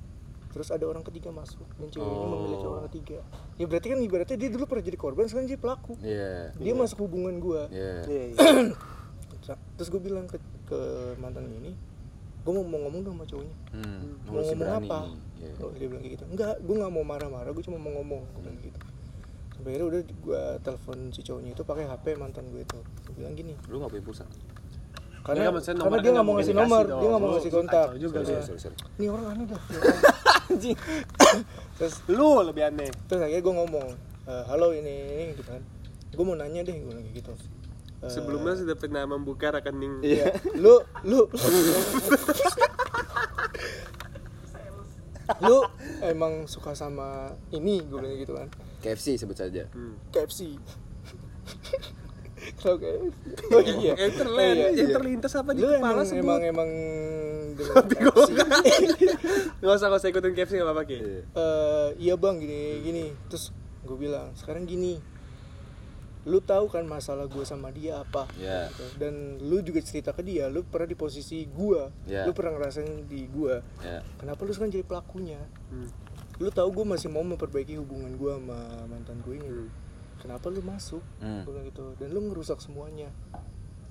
terus 0.50 0.69
ada 0.69 0.83
orang 0.83 1.02
ketiga 1.02 1.30
masuk 1.30 1.62
dan 1.75 1.87
ceweknya 1.88 2.11
Oh. 2.16 2.30
memilih 2.33 2.59
cowok 2.59 2.80
ketiga 2.88 3.19
ya 3.54 3.64
berarti 3.64 3.87
kan 3.87 3.99
ibaratnya 3.99 4.37
dia 4.37 4.49
dulu 4.49 4.64
pernah 4.64 4.85
jadi 4.85 4.97
korban 4.97 5.25
sekarang 5.25 5.47
jadi 5.47 5.59
pelaku 5.59 5.92
Iya. 6.00 6.50
dia 6.52 6.73
masuk 6.75 6.99
hubungan 7.00 7.35
gue 7.37 7.62
Iya. 7.71 7.95
iya 8.04 8.25
iya 8.28 8.38
terus 9.75 9.88
gue 9.88 10.00
bilang 10.00 10.26
ke, 10.26 10.37
ke 10.64 10.78
mantan 11.16 11.47
ini 11.49 11.75
gue 12.40 12.52
mau, 12.52 12.62
mau 12.62 12.80
ngomong 12.83 13.00
dong 13.02 13.14
sama 13.14 13.26
cowoknya 13.26 13.54
Hmm. 13.71 14.00
mau 14.23 14.33
Lu 14.33 14.40
sih 14.40 14.49
ngomong 14.49 14.61
berani 14.61 14.87
apa. 14.87 15.00
Iya. 15.37 15.52
Oh, 15.59 15.71
dia 15.73 15.87
bilang 15.87 16.02
kayak 16.02 16.14
gitu 16.14 16.25
enggak 16.26 16.54
gue 16.59 16.75
nggak 16.76 16.92
mau 16.92 17.04
marah-marah 17.04 17.50
gue 17.50 17.62
cuma 17.62 17.78
mau 17.78 17.92
ngomong 17.95 18.23
gue 18.28 18.42
bilang 18.42 18.59
gitu 18.61 18.80
sampai 19.50 19.69
akhirnya 19.71 19.87
udah 19.87 20.00
gue 20.02 20.42
telepon 20.61 20.99
si 21.11 21.21
cowoknya 21.21 21.50
itu 21.52 21.62
pakai 21.62 21.85
hp 21.87 22.04
mantan 22.16 22.45
gue 22.49 22.61
itu 22.61 22.78
gue 22.80 23.14
bilang 23.14 23.35
gini 23.35 23.52
Lu 23.66 23.76
gak 23.78 23.90
punya 23.90 24.02
pulsa? 24.02 24.25
Karena 25.20 25.40
kan 25.42 25.52
maksudnya 25.52 25.74
karena 25.74 25.84
nomornya 25.84 26.00
dia 26.00 26.12
nggak 26.12 26.24
mau 26.24 26.34
ngasih 26.34 26.54
nomor 26.54 26.82
dong. 26.82 27.00
dia 27.00 27.08
nggak 27.08 27.20
mau 27.20 27.28
Lu 27.28 27.34
ngasih 27.34 27.52
kontak 27.52 27.86
juga 27.96 28.18
Sorry, 28.20 28.42
sorry, 28.42 28.60
sorry. 28.60 28.76
ini 28.96 29.06
orang 29.06 29.26
aneh 29.28 29.46
dah 29.46 29.62
Anjing. 30.50 30.76
terus 31.76 31.94
lu 32.06 32.28
lebih 32.42 32.62
aneh 32.64 32.90
terus 33.04 33.20
akhirnya 33.20 33.40
gue 33.40 33.54
ngomong 33.54 33.86
"Eh, 34.22 34.42
halo 34.46 34.72
ini 34.72 34.94
ini 35.10 35.24
gitu 35.32 35.44
kan 35.44 35.60
gue 36.10 36.24
mau 36.24 36.34
nanya 36.34 36.60
deh 36.62 36.74
gue 36.74 36.92
kayak 36.92 37.14
gitu 37.14 37.32
Eh, 38.00 38.08
sebelumnya 38.08 38.56
sudah 38.56 38.72
pernah 38.74 39.04
membuka 39.04 39.52
rekening 39.52 40.00
iya 40.00 40.32
lu 40.56 40.80
lu 41.04 41.28
lu 45.40 45.58
emang 46.00 46.44
suka 46.44 46.72
sama 46.72 47.28
ini 47.50 47.80
gue 47.82 47.96
bilang 47.96 48.16
gitu 48.16 48.32
kan 48.34 48.48
KFC 48.80 49.14
sebut 49.14 49.36
saja. 49.36 49.68
Hmm. 49.70 49.92
KFC 50.08 50.56
oh 53.50 53.60
iya 53.62 53.92
yang 53.94 54.12
terlen 54.12 54.52
Oh, 54.52 54.54
iya. 54.54 54.68
yang 54.76 54.90
terlintas 54.92 55.32
apa 55.34 55.50
di 55.50 55.60
lu 55.60 55.68
kepala 55.70 55.80
emang 55.92 56.06
sebut 56.06 56.20
emang 56.20 56.40
emang 56.42 56.70
dengan 57.90 58.06
KFC 58.06 58.30
nggak 59.60 59.74
usah 59.74 59.86
nggak 59.86 60.00
usah 60.00 60.08
ikutin 60.08 60.32
KFC 60.32 60.52
nggak 60.54 60.66
apa-apa 60.66 60.82
ki 60.84 60.96
Iya. 60.96 61.20
Eh, 61.30 61.88
iya 62.00 62.14
bang 62.14 62.36
gini 62.36 62.60
gini 62.80 63.04
terus 63.26 63.52
gue 63.80 63.96
bilang 63.96 64.32
sekarang 64.34 64.64
gini 64.64 65.00
lu 66.22 66.36
tahu 66.38 66.68
kan 66.68 66.84
masalah 66.84 67.24
gue 67.24 67.40
sama 67.42 67.68
dia 67.70 67.96
apa 67.98 68.28
Iya. 68.34 68.68
gitu. 68.68 68.84
dan 68.98 69.14
lu 69.40 69.60
juga 69.60 69.80
cerita 69.80 70.12
ke 70.12 70.20
dia 70.20 70.46
lu 70.46 70.60
pernah 70.62 70.84
di 70.84 70.94
posisi 70.94 71.44
gue 71.44 71.80
Iya. 72.06 72.24
lu 72.24 72.32
pernah 72.32 72.54
ngerasain 72.54 73.06
di 73.06 73.24
gue 73.26 73.56
Ya. 73.80 74.04
kenapa 74.16 74.40
lu 74.40 74.52
sekarang 74.52 74.68
jadi 74.70 74.84
pelakunya 74.84 75.40
Hmm. 75.68 75.88
lu 76.36 76.48
tahu 76.48 76.68
gue 76.74 76.86
masih 76.86 77.08
mau 77.08 77.20
memperbaiki 77.22 77.72
hubungan 77.74 78.12
gue 78.14 78.32
sama 78.34 78.58
mantan 78.86 79.16
gue 79.18 79.34
ini 79.34 79.48
Hmm. 79.48 79.68
Kenapa 80.20 80.46
lu 80.46 80.60
masuk 80.60 81.00
Hmm. 81.18 81.42
gue 81.42 81.50
bilang 81.50 81.66
gitu 81.66 81.84
dan 81.96 82.08
lu 82.08 82.20
ngerusak 82.22 82.60
semuanya 82.60 83.08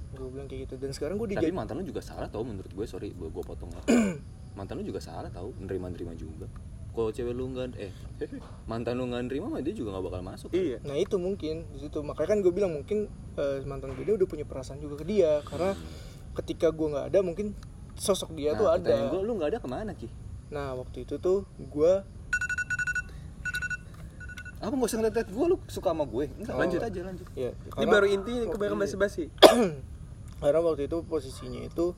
gue 0.10 0.26
bilang 0.26 0.46
kayak 0.46 0.66
gitu 0.66 0.76
dan 0.78 0.90
sekarang 0.90 1.18
gue 1.18 1.28
Tapi 1.28 1.36
dijadi 1.38 1.54
mantan 1.54 1.76
lu 1.78 1.86
juga 1.86 2.02
salah 2.02 2.26
tau 2.26 2.42
menurut 2.42 2.66
gue, 2.68 2.86
sorry 2.86 3.10
gue 3.10 3.28
gue 3.28 3.44
potong 3.44 3.70
ya. 3.70 3.82
mantan 4.58 4.78
lu 4.78 4.84
juga 4.84 4.98
salah 5.00 5.30
tau, 5.30 5.54
nerima-nerima 5.56 6.12
juga. 6.14 6.50
Kalau 6.90 7.10
cewek 7.10 7.32
lu 7.32 7.46
nggak 7.48 7.78
eh 7.78 7.94
mantan 8.66 8.98
lu 8.98 9.06
nggak 9.06 9.24
nerima 9.26 9.46
mah 9.48 9.62
dia 9.62 9.72
juga 9.72 9.94
nggak 9.94 10.06
bakal 10.06 10.22
masuk. 10.22 10.50
iya 10.52 10.82
nah 10.82 10.98
itu 10.98 11.16
mungkin 11.16 11.70
di 11.70 11.80
situ 11.80 12.02
makanya 12.02 12.28
kan 12.28 12.38
gue 12.42 12.52
bilang 12.52 12.74
mungkin 12.74 13.06
eh, 13.36 13.62
mantan 13.64 13.94
gue 13.94 14.02
ini 14.02 14.18
udah 14.18 14.26
punya 14.26 14.44
perasaan 14.44 14.78
juga 14.78 14.98
ke 14.98 15.06
dia 15.06 15.46
karena 15.46 15.78
ketika 16.34 16.70
gue 16.70 16.88
nggak 16.90 17.06
ada 17.14 17.20
mungkin 17.22 17.54
sosok 17.94 18.34
dia 18.34 18.58
tuh 18.58 18.68
ada 18.68 19.12
Gua, 19.12 19.22
lu 19.22 19.38
nggak 19.38 19.50
ada 19.54 19.60
ke 19.62 19.68
mana 19.68 19.92
ki? 19.94 20.10
nah 20.50 20.74
waktu 20.74 21.06
itu 21.06 21.22
tuh 21.22 21.46
gue 21.56 21.94
Apa 24.60 24.74
nggak 24.76 24.90
usah 24.92 24.98
ngeliat 25.00 25.28
gue 25.28 25.46
lu 25.48 25.58
suka 25.66 25.90
sama 25.90 26.04
gue? 26.04 26.26
Enggak, 26.36 26.52
Oh. 26.52 26.60
lanjut 26.60 26.82
aja 26.84 27.00
lanjut. 27.02 27.28
ya 27.32 27.52
ini 27.80 27.86
baru 27.88 28.06
inti 28.06 28.34
kebanyakan 28.46 28.76
iya. 28.76 28.84
basi-basi 28.84 29.24
karena 30.44 30.60
waktu 30.60 30.88
itu 30.88 30.98
posisinya 31.04 31.62
itu 31.64 31.96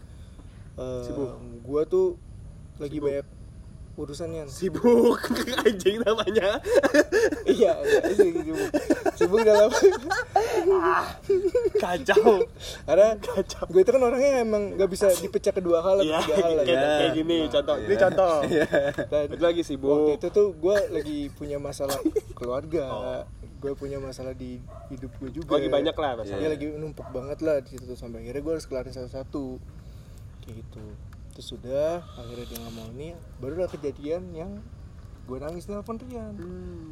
eh 0.78 1.04
Sibuk. 1.04 1.30
gue 1.62 1.82
tuh 1.86 2.06
lagi 2.78 2.98
Sibuk. 2.98 3.10
banyak 3.10 3.26
urusannya 3.94 4.48
Sibuk 4.48 5.20
anjing 5.62 6.00
namanya. 6.00 6.58
iya 7.46 7.76
iya 7.78 8.02
sibuk 8.10 8.42
sibuk 8.42 8.70
sibuk 9.14 9.42
dalam 9.42 9.70
Kacau. 11.74 12.46
karena 12.84 13.08
gue 13.68 13.82
itu 13.82 13.92
kan 13.92 14.02
orangnya 14.02 14.32
emang 14.42 14.64
nggak 14.74 14.90
bisa 14.90 15.12
dipecah 15.14 15.52
kedua 15.52 15.82
hal 15.82 15.96
atau 15.98 16.08
Iya, 16.08 16.20
tiga 16.22 16.36
hal 16.38 16.52
kayak, 16.58 16.68
ya. 16.68 16.82
kayak 16.98 17.12
gini 17.14 17.38
contoh. 17.48 17.76
Ini 17.78 17.96
contoh. 17.98 18.34
Dan 19.08 19.24
Itu 19.28 19.42
lagi 19.42 19.62
waktu 19.62 19.70
sibuk. 19.70 19.98
itu 20.16 20.28
tuh 20.30 20.48
gue 20.54 20.76
lagi 20.92 21.18
punya 21.32 21.58
masalah 21.58 21.98
keluarga 22.34 22.86
gue 23.62 23.74
punya 23.74 23.98
masalah 23.98 24.34
di 24.34 24.58
hidup 24.90 25.14
gue 25.18 25.30
juga 25.36 25.54
Lagi 25.54 25.70
banyak 25.70 25.94
lah 25.94 26.10
Iya 26.12 26.20
masalahnya. 26.20 26.50
lagi 26.50 26.66
numpuk 26.74 27.08
banget 27.08 27.40
lah 27.42 27.62
di 27.62 27.70
situ 27.72 27.94
sampai 27.94 28.26
akhirnya 28.26 28.42
gue 28.42 28.54
harus 28.56 28.66
kelarin 28.66 28.90
satu-satu 28.90 29.62
kayak 30.42 30.56
gitu 30.66 30.82
terus 31.32 31.48
sudah 31.50 32.04
akhirnya 32.14 32.46
dia 32.46 32.58
nggak 32.58 32.74
mau 32.74 32.88
ini 32.90 33.10
barulah 33.38 33.68
kejadian 33.68 34.24
yang 34.32 34.52
gue 35.22 35.38
nangis 35.38 35.66
nelfon 35.66 35.96
Rian 35.98 36.36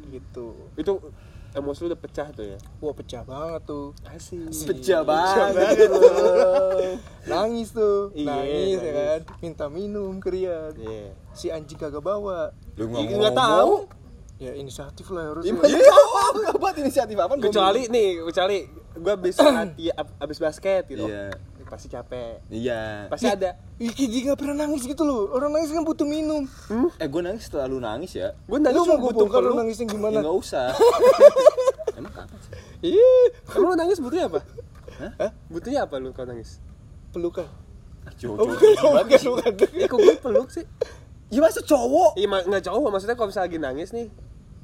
gitu 0.08 0.56
Itu 0.74 1.02
emosi 1.50 1.78
lu 1.80 1.88
udah 1.88 1.98
pecah 1.98 2.28
tuh 2.30 2.46
ya. 2.46 2.58
wah 2.78 2.92
pecah 2.92 3.20
banget 3.20 3.62
tuh 3.64 3.90
Asik. 4.06 4.48
Pecah 4.66 5.02
banget. 5.02 5.50
banget 5.52 5.76
tuh 5.84 6.94
nangis 7.26 7.68
tuh 7.70 7.98
Iya, 8.12 8.26
nangis, 8.32 8.76
ya 8.76 8.86
nangis. 8.86 8.94
kan 8.94 9.20
minta 9.38 9.66
minum 9.66 10.14
ke 10.16 10.30
Rian 10.30 10.72
Iya. 10.74 11.10
si 11.32 11.50
anjing 11.50 11.76
kagak 11.76 12.00
bawa 12.00 12.54
Lu 12.74 12.86
Iya, 12.88 13.18
nggak 13.18 13.34
tahu. 13.34 13.74
ya 14.38 14.52
inisiatif 14.54 15.10
lah 15.10 15.24
harus 15.28 15.44
Iya, 15.44 15.52
nggak 15.52 16.56
buat 16.56 16.72
inisiatif 16.74 17.16
apa? 17.18 17.36
Kecuali 17.36 17.82
nih, 17.86 18.24
kecuali 18.24 18.58
gua 18.96 19.12
habis 19.12 19.36
lati 19.44 19.92
abis 20.16 20.38
basket 20.38 20.82
gitu. 20.86 21.04
Iya. 21.04 21.28
Pasti 21.70 21.86
capek. 21.86 22.42
Iya. 22.50 23.06
Pasti 23.06 23.30
ada. 23.30 23.54
Ih, 23.78 23.94
dia 23.94 24.20
nggak 24.26 24.38
pernah 24.38 24.66
nangis 24.66 24.82
gitu 24.82 25.06
loh. 25.06 25.30
Orang 25.30 25.54
nangis 25.54 25.70
kan 25.70 25.86
butuh 25.86 26.02
minum. 26.02 26.42
Eh 26.98 27.06
gue 27.06 27.22
nangis 27.22 27.46
setelah 27.46 27.70
lu 27.70 27.78
nangis 27.78 28.12
ya. 28.12 28.34
Gue 28.44 28.58
Lu 28.58 28.66
nangis 28.66 28.76
mau 28.76 28.84
cuma 28.84 28.96
gue 28.98 29.04
butuh 29.06 29.24
bongkar 29.24 29.40
lu 29.40 29.54
nangisnya 29.54 29.86
Ya 29.86 29.92
gimana? 29.94 30.18
nggak 30.18 30.36
usah. 30.36 30.66
Emang 31.98 32.12
kapan 32.12 32.38
sih? 32.42 32.52
Iya, 32.90 33.10
Emang 33.54 33.68
lu 33.70 33.76
nangis 33.78 33.98
butuhnya 34.02 34.26
apa? 34.26 34.40
Hah? 34.98 35.30
Butuhnya 35.46 35.80
apa 35.86 35.94
lu 35.96 36.10
kalau 36.10 36.34
nangis? 36.34 36.58
pelukan. 37.10 37.46
Ah, 38.02 38.10
Oh, 38.10 38.14
Jojo. 38.16 38.54
bukan, 38.54 38.70
bukan, 39.02 39.20
bukan. 39.34 39.68
Eh 39.74 39.86
kok 39.86 39.98
gue 39.98 40.14
peluk 40.18 40.48
sih? 40.50 40.64
Ya 41.30 41.38
masa 41.38 41.62
cowok? 41.62 42.18
Iya 42.18 42.26
nggak 42.26 42.62
cowok 42.66 42.88
maksudnya 42.90 43.14
kalau 43.14 43.28
misalnya 43.30 43.46
lagi 43.46 43.58
nangis 43.60 43.88
nih 43.94 44.06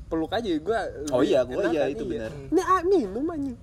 peluk 0.06 0.30
aja 0.30 0.46
gue 0.46 0.78
Oh 1.10 1.22
iya, 1.22 1.42
gua 1.42 1.66
iya, 1.70 1.90
itu 1.90 2.06
benar. 2.06 2.30
ini 2.30 2.62
ah, 2.62 2.82
minum 2.82 3.26
aja 3.26 3.54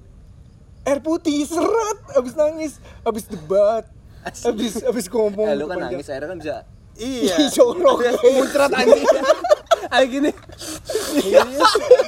Air 0.84 1.00
putih 1.00 1.48
seret. 1.48 1.98
Abis 2.16 2.34
nangis, 2.36 2.74
abis 3.08 3.26
debat, 3.32 3.88
abis 4.24 4.84
abis 4.84 5.06
ngomong. 5.08 5.48
Eh 5.48 5.56
lu 5.56 5.66
kan 5.68 5.88
nangis 5.88 6.08
akhirnya 6.12 6.30
kan 6.32 6.38
bisa 6.40 6.56
iya. 7.00 7.36
Jorok. 7.56 8.04
muncrat 8.22 8.72
anjing. 8.72 9.08
Kayak 9.94 10.10
gini 10.10 10.32
iya 11.16 11.42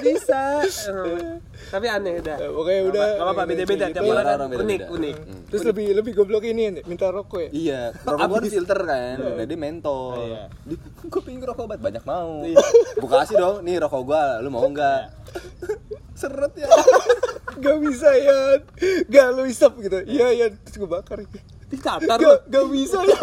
bisa 0.02 0.42
Eh, 0.66 1.38
tapi 1.74 1.86
aneh 1.86 2.20
dah 2.20 2.38
Ya, 2.38 2.50
pokoknya 2.50 2.82
udah. 2.86 3.08
Gak 3.08 3.26
apa-apa 3.26 3.44
beda-beda 3.46 3.86
tiap 3.88 4.04
orang 4.04 4.26
kan 4.26 4.38
unik 4.40 4.50
beda-beda. 4.52 4.86
unik 4.90 5.16
Terus 5.46 5.64
lebih 5.64 5.88
lebih 5.94 6.12
goblok 6.14 6.44
ini 6.44 6.64
nih, 6.72 6.84
minta 6.84 7.08
rokok 7.08 7.40
ya. 7.40 7.50
Iya, 7.52 7.82
rokok 8.02 8.28
gua 8.28 8.40
filter 8.44 8.80
kan, 8.82 9.16
udah 9.18 9.46
di 9.46 9.56
mentol. 9.56 9.94
Oh, 10.12 10.26
iya. 10.26 10.44
Di, 10.62 10.76
gua 11.06 11.22
pengen 11.22 11.42
rokok 11.44 11.64
obat 11.64 11.80
banyak 11.80 12.04
mau. 12.04 12.42
Iya. 12.42 12.58
Gua 12.98 13.10
kasih 13.16 13.36
dong, 13.36 13.56
nih 13.62 13.76
rokok 13.80 14.02
gua, 14.04 14.24
lu 14.40 14.50
mau 14.50 14.66
enggak? 14.66 15.14
Seret 16.20 16.54
ya. 16.56 16.68
Gak 17.64 17.78
bisa 17.80 18.12
ya, 18.12 18.60
gak 19.06 19.28
lu 19.32 19.48
isap 19.48 19.80
gitu. 19.80 20.04
Iya 20.04 20.28
ya, 20.34 20.46
terus 20.52 20.76
gue 20.76 20.90
bakar. 20.90 21.24
ditatar 21.66 22.20
lu 22.20 22.28
Gak, 22.28 22.40
gak 22.48 22.66
bisa 22.68 23.00
ya. 23.02 23.20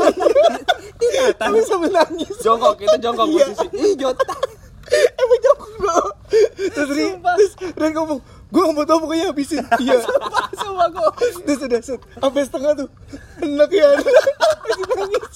Tapi 1.36 1.58
sambil 1.62 1.92
nangis. 1.92 2.32
jongkok 2.40 2.74
kita 2.76 2.96
jongkok 2.98 3.28
Iya. 3.28 3.44
posisi 3.46 3.66
ih 3.76 3.92
jota 3.94 4.32
Emang 4.92 5.38
jongkok 5.40 5.72
dong. 5.78 6.08
Terus 6.72 6.88
Ri, 6.90 7.06
terus 7.16 7.52
Ren 7.74 7.90
ngomong, 7.92 8.18
gue 8.22 8.60
gak 8.62 8.74
mau 8.74 8.84
tau 8.84 8.98
pokoknya 9.00 9.32
habisin. 9.32 9.60
Iya. 9.82 9.98
Sumpah 10.56 10.88
gua. 10.88 11.10
Terus 11.16 11.60
udah 11.60 11.80
set, 11.80 12.00
sampai 12.16 12.42
setengah 12.44 12.72
tuh. 12.78 12.88
Enak 13.40 13.70
ya. 13.70 13.88
Masih 14.62 14.84
nangis. 14.88 15.34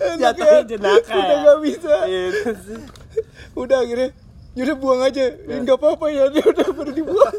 Enak 0.00 0.18
Jatuhnya 0.20 0.60
jenaka 0.68 1.16
Udah 1.16 1.36
ya? 1.36 1.44
gak 1.44 1.58
bisa. 1.64 1.94
Iya, 2.04 2.22
Udah 3.52 3.78
akhirnya, 3.84 4.08
yaudah 4.56 4.76
buang 4.76 5.00
aja. 5.00 5.24
Ya, 5.32 5.56
Gak 5.60 5.76
apa-apa 5.76 6.06
ya, 6.08 6.24
dia 6.28 6.44
udah 6.44 6.66
pada 6.72 6.92
dibuang. 6.92 7.34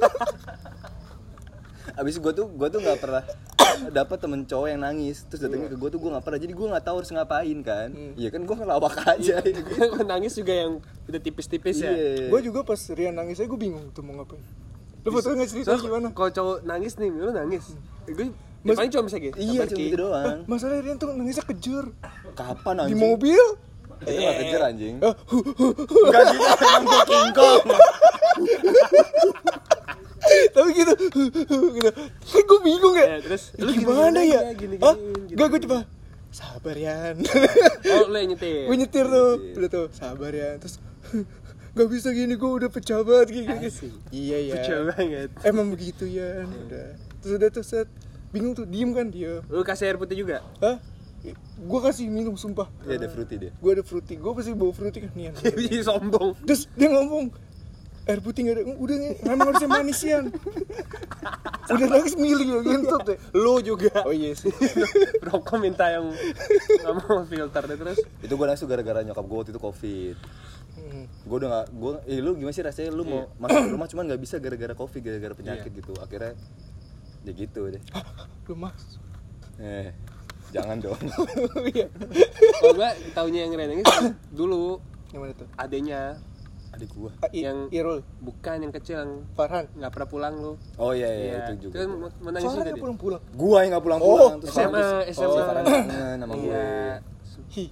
Abis 1.94 2.18
gua 2.18 2.34
tuh 2.34 2.50
gua 2.50 2.74
tuh 2.74 2.82
nggak 2.82 2.98
pernah 2.98 3.22
dapat 3.90 4.18
temen 4.18 4.42
cowok 4.44 4.68
yang 4.68 4.82
nangis 4.82 5.24
terus 5.26 5.42
datangnya 5.42 5.68
ke 5.68 5.78
gua 5.78 5.88
tuh 5.88 5.98
gua 5.98 6.10
nggak 6.14 6.24
pernah. 6.24 6.40
Jadi 6.40 6.54
gua 6.54 6.68
nggak 6.72 6.84
tahu 6.84 6.96
harus 6.98 7.12
ngapain 7.12 7.60
kan. 7.62 7.90
Iya 8.14 8.30
kan 8.30 8.42
gua 8.42 8.56
ngelawak 8.56 8.94
aja 9.08 9.36
Gua 9.92 10.04
nangis 10.04 10.34
juga 10.34 10.54
yang 10.56 10.72
udah 11.04 11.20
tipis-tipis 11.20 11.78
ya. 11.78 11.90
Iya. 11.90 12.28
Gue 12.28 12.40
juga 12.42 12.64
pas 12.64 12.80
Rian 12.90 13.12
nangis 13.12 13.38
aja 13.38 13.46
gue 13.46 13.60
bingung 13.60 13.92
tuh 13.92 14.02
mau 14.02 14.16
ngapain. 14.16 14.40
Lu 15.02 15.12
fotonya 15.12 15.36
nggak 15.38 15.50
cerita 15.50 15.68
Soalnya 15.70 15.84
gimana? 15.86 16.08
kalau 16.12 16.32
cowok 16.32 16.58
nangis 16.64 16.94
nih 16.96 17.10
lu 17.10 17.30
nangis. 17.30 17.66
Gue 18.06 18.32
Mas- 18.64 18.80
paling 18.80 18.88
cuma 18.90 19.04
bisa 19.04 19.18
gitu 19.18 19.36
iya 19.36 19.68
cuma 19.68 19.76
gitu 19.78 19.96
doang. 20.00 20.48
Masalah 20.48 20.80
Rian 20.80 20.96
tuh 20.96 21.12
nangisnya 21.12 21.44
kejur. 21.46 21.92
Kapan 22.34 22.74
di 22.82 22.84
anjing? 22.90 23.02
mobil. 23.02 23.44
itu 24.02 24.20
nggak 24.20 24.38
kejar 24.38 24.62
anjing. 24.66 24.96
Ah, 25.00 25.16
hu- 25.28 25.44
enggak 26.04 26.24
gitu 26.26 26.48
emang 26.60 26.98
tapi 30.54 30.70
gitu 30.74 30.94
gitu. 30.96 31.56
gue 31.76 31.92
bingung 32.64 32.96
ya, 32.96 33.06
Ya, 33.06 33.18
terus, 33.22 33.44
Lu 33.60 33.70
gimana 33.70 34.20
ya? 34.24 34.40
gini-gini, 34.56 34.80
Hah? 34.80 34.96
gak 35.30 35.48
gue 35.52 35.60
coba. 35.68 35.80
Sabar 36.34 36.74
Yan. 36.74 37.22
Oh 37.94 38.10
lu 38.10 38.18
nyetir? 38.26 38.66
Gue 38.66 38.76
nyetir 38.76 39.06
tuh. 39.06 39.38
Udah 39.54 39.70
tuh 39.70 39.86
sabar 39.94 40.34
ya 40.34 40.58
terus 40.58 40.82
gak 41.78 41.88
bisa 41.90 42.10
gini 42.10 42.34
gue 42.34 42.52
udah 42.58 42.70
pecah 42.74 43.06
banget 43.06 43.28
gini, 43.30 43.46
gini. 43.54 43.70
Iya 44.10 44.38
ya 44.42 44.54
Pecah 44.58 44.80
banget. 44.90 45.30
Emang 45.46 45.70
begitu 45.70 46.10
ya 46.10 46.42
udah. 46.42 46.98
Terus 47.22 47.32
udah 47.38 47.50
tuh 47.54 47.62
set. 47.62 47.86
Bingung 48.34 48.58
tuh 48.58 48.66
diem 48.66 48.90
kan? 48.98 49.14
Dia 49.14 49.46
lu 49.46 49.62
kasih 49.62 49.94
air 49.94 49.98
putih 50.02 50.18
juga? 50.18 50.42
Hah? 50.58 50.82
Gue 51.56 51.80
kasih 51.86 52.10
minum 52.10 52.34
sumpah. 52.34 52.66
Iya 52.84 53.06
ada 53.06 53.08
fruity 53.14 53.36
dia. 53.38 53.52
Gue 53.62 53.72
ada 53.78 53.84
fruity. 53.86 54.18
Gue 54.18 54.32
pasti 54.34 54.58
bawa 54.58 54.74
fruity 54.74 55.00
kan 55.06 55.12
nih 55.14 55.32
sombong. 55.88 56.34
Terus 56.44 56.66
dia 56.74 56.90
ngomong 56.90 57.30
air 58.04 58.20
putih 58.20 58.42
gak 58.48 58.56
ada. 58.60 58.64
Udah 58.76 58.96
nih 59.00 59.12
memang 59.24 59.46
harusnya 59.52 59.70
manis 59.70 60.02
Yan 60.04 60.26
udah 61.72 61.88
nangis 61.88 62.16
milih 62.20 62.48
ya 62.48 62.60
gitu 62.60 62.96
deh. 63.08 63.18
Lu 63.32 63.54
juga. 63.64 64.04
Oh 64.04 64.12
iya 64.12 64.36
sih. 64.36 64.52
Rokok 65.24 65.58
minta 65.64 65.88
yang 65.88 66.12
nggak 66.12 66.94
mau 67.08 67.24
filter 67.24 67.64
deh 67.72 67.78
terus. 67.80 68.00
Itu 68.20 68.34
gua 68.36 68.52
nangis 68.52 68.62
tuh 68.64 68.70
gara-gara 68.70 69.00
nyokap 69.02 69.26
gua 69.26 69.38
waktu 69.44 69.52
itu 69.56 69.62
covid. 69.62 70.18
Hmm. 70.74 71.06
gue 71.06 71.38
udah 71.38 71.50
gak 71.54 71.68
gue 71.70 71.92
eh 72.10 72.18
lu 72.18 72.34
gimana 72.34 72.52
sih 72.52 72.66
rasanya? 72.66 72.92
Lu 72.92 73.06
mau 73.06 73.30
masuk 73.38 73.78
rumah 73.78 73.88
cuman 73.88 74.10
gak 74.10 74.22
bisa 74.26 74.36
gara-gara 74.42 74.74
covid 74.74 75.02
gara-gara 75.06 75.34
penyakit 75.38 75.72
gitu. 75.72 75.94
Akhirnya 76.02 76.34
ya 77.24 77.32
gitu 77.32 77.62
deh. 77.70 77.84
Lu 78.50 78.58
mas. 78.58 78.98
Eh 79.62 79.94
jangan 80.52 80.82
dong. 80.82 81.00
Iya. 81.72 81.88
Kalau 82.60 82.74
gua 82.76 82.92
taunya 83.16 83.46
yang 83.48 83.54
nangis 83.56 83.88
dulu 84.40 84.82
yang 85.14 85.30
mana 85.30 85.34
tuh? 85.38 85.48
adenya 85.62 86.18
adik 86.74 86.90
gua. 86.92 87.12
Ah, 87.20 87.30
i- 87.30 87.44
Yang- 87.44 87.70
Irul. 87.72 88.00
bukan 88.20 88.58
yang 88.60 88.74
kecil 88.74 88.96
yang 88.98 89.12
Farhan. 89.32 89.66
nggak 89.72 89.92
pernah 89.92 90.08
pulang 90.08 90.34
lu. 90.36 90.54
Oh 90.76 90.90
iya 90.90 91.06
iya, 91.08 91.22
Iya, 91.24 91.38
itu 91.48 91.54
juga 91.64 91.76
kan 91.80 91.90
gua. 91.92 92.10
menangis 92.20 92.44
Farhan 92.44 92.56
juga 92.56 92.66
yang 92.66 92.74
dia? 92.74 92.84
pulang-pulang 92.84 93.22
gua 93.32 93.58
yang 93.60 93.72
gak 93.72 93.84
pulang-pulang 93.84 94.32
Oh, 94.32 94.42
terus 94.42 94.54
SMA, 94.54 94.86
SMA. 95.08 95.28
oh, 95.28 95.38
Farhan 95.40 95.64
kangen 95.64 96.18
sama 96.20 96.34
gue 96.34 96.44
iya. 96.44 96.66
Hi. 97.54 97.66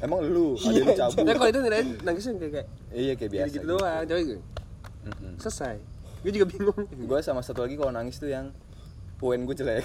Emang 0.00 0.18
lu 0.22 0.54
ada 0.54 0.70
Iya, 0.70 0.80
lu 0.80 0.92
cabut? 0.94 1.16
Tapi 1.20 1.36
kalau 1.36 1.50
itu 1.50 1.60
Ren 1.62 1.86
nangisnya 2.00 2.32
kayak 2.34 2.52
kayak 2.52 2.66
iya 2.90 3.12
kayak 3.14 3.30
biasa 3.30 3.52
gitu. 3.52 3.66
doang 3.68 4.02
coba 4.02 4.20
gue 4.22 4.38
selesai. 5.36 5.76
Gue 6.20 6.30
juga 6.30 6.46
bingung. 6.46 6.78
Gue 7.02 7.18
sama 7.20 7.40
satu 7.40 7.60
lagi 7.60 7.74
kalau 7.74 7.90
nangis 7.90 8.16
tuh 8.16 8.28
yang 8.28 8.48
poin 9.16 9.36
gue 9.38 9.52
jelek. 9.52 9.84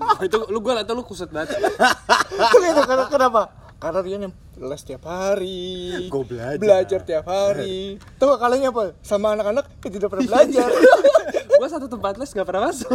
Oh, 0.00 0.20
itu 0.26 0.36
lu 0.48 0.58
gue 0.58 0.72
atau 0.74 0.92
lu 0.92 1.02
kusut 1.02 1.28
banget. 1.28 1.56
Itu 1.56 2.82
kenapa 3.08 3.48
karena 3.78 4.00
dia 4.02 4.16
yang 4.18 4.34
les 4.58 4.82
tiap 4.82 5.02
hari. 5.06 5.70
Gua 6.12 6.26
belajar. 6.26 6.58
belajar 6.58 7.00
tiap 7.06 7.26
hari. 7.30 7.96
Tahu 8.18 8.26
gak 8.34 8.40
kalahnya 8.42 8.68
apa? 8.74 8.98
Sama 9.06 9.38
anak-anak 9.38 9.70
yang 9.86 9.92
tidak 9.94 10.08
pernah 10.10 10.26
belajar. 10.26 10.68
Gue 11.58 11.68
satu 11.70 11.86
tempat 11.90 12.14
les 12.18 12.30
nggak 12.30 12.46
pernah 12.46 12.70
masuk. 12.70 12.90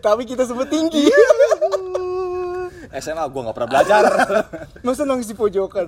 Tapi 0.00 0.22
kita 0.24 0.48
sebut 0.48 0.64
tinggi. 0.64 1.12
SMA 2.96 3.24
gue 3.28 3.40
gak 3.44 3.52
pernah 3.52 3.68
belajar. 3.68 4.02
Masa 4.80 5.04
nangis 5.04 5.28
di 5.28 5.36
pojokan? 5.36 5.84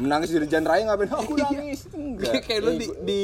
Menangis 0.00 0.32
di 0.32 0.40
jalan 0.48 0.64
raya 0.64 0.88
ngapain? 0.88 1.12
Aku 1.12 1.36
nangis. 1.36 1.84
Enggak. 1.92 2.40
Kayak 2.48 2.60
lu 2.64 2.70
di, 2.80 2.86
di 3.04 3.20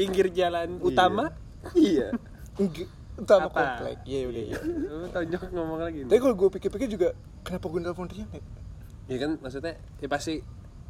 pinggir 0.00 0.32
jalan 0.32 0.80
utama? 0.80 1.28
Iya. 1.76 2.16
Enggak, 2.56 2.88
utama 3.20 3.52
Apa? 3.52 3.60
komplek. 3.60 3.96
Iya 4.08 4.32
udah 4.32 4.42
iya. 4.48 4.58
Lu 4.64 5.06
tonjok 5.12 5.42
ngomong 5.52 5.78
lagi. 5.84 5.98
Tapi 6.08 6.20
kalau 6.24 6.34
gue 6.40 6.48
pikir-pikir 6.56 6.88
juga 6.88 7.08
kenapa 7.44 7.68
gue 7.68 7.80
nelfon 7.84 8.08
Rian 8.08 8.32
ya 8.32 8.40
ya 9.06 9.16
kan? 9.16 9.30
Maksudnya 9.38 9.74
ya 9.96 10.08
pasti 10.08 10.34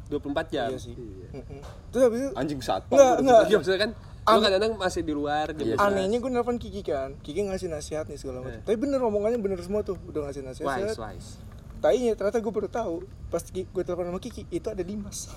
24 0.07 0.49
jam. 0.49 0.69
Iya 0.69 0.79
sih. 0.79 0.95
Mm-mm. 0.95 1.59
terus 1.89 2.01
habis 2.01 2.19
itu 2.21 2.29
anjing 2.33 2.59
satpam 2.59 2.95
Enggak, 2.95 3.15
enggak. 3.19 3.41
Iya 3.43 3.55
maksudnya 3.57 3.81
kan 3.81 3.91
lu 4.27 4.39
kadang-kadang 4.39 4.73
masih 4.75 5.01
di 5.01 5.13
luar 5.13 5.47
jam 5.49 5.63
Iya, 5.63 5.75
11. 5.75 5.87
anehnya 5.87 6.17
gue 6.17 6.31
nelfon 6.31 6.57
Kiki 6.57 6.81
kan. 6.81 7.09
Kiki 7.17 7.41
ngasih 7.43 7.67
nasihat 7.67 8.05
nih 8.05 8.15
segala 8.15 8.41
macam. 8.41 8.59
Tapi 8.59 8.75
bener 8.75 8.99
omongannya 8.99 9.37
bener 9.37 9.59
semua 9.61 9.81
tuh. 9.81 9.95
Udah 10.03 10.27
ngasih 10.27 10.43
nasihat. 10.43 10.67
Wise 10.67 10.95
wise. 10.97 11.29
Tainya 11.77 12.11
ternyata 12.13 12.37
gue 12.37 12.49
baru 12.49 12.67
tahu 12.67 12.95
pas 13.27 13.43
gue 13.43 13.63
telepon 13.77 14.03
sama 14.05 14.19
Kiki 14.19 14.47
itu 14.49 14.67
ada 14.67 14.81
Dimas. 14.81 15.31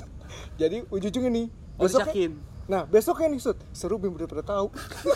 Jadi 0.60 0.84
ujung-ujungnya 0.86 1.32
nih 1.32 1.46
Oh, 1.74 1.84
dicakin. 1.84 2.38
nah 2.64 2.86
besoknya 2.86 3.28
nih 3.28 3.40
Sud 3.40 3.58
seru 3.70 3.98
belum 3.98 4.14
udah 4.14 4.26
pada 4.26 4.44
tahu. 4.46 4.70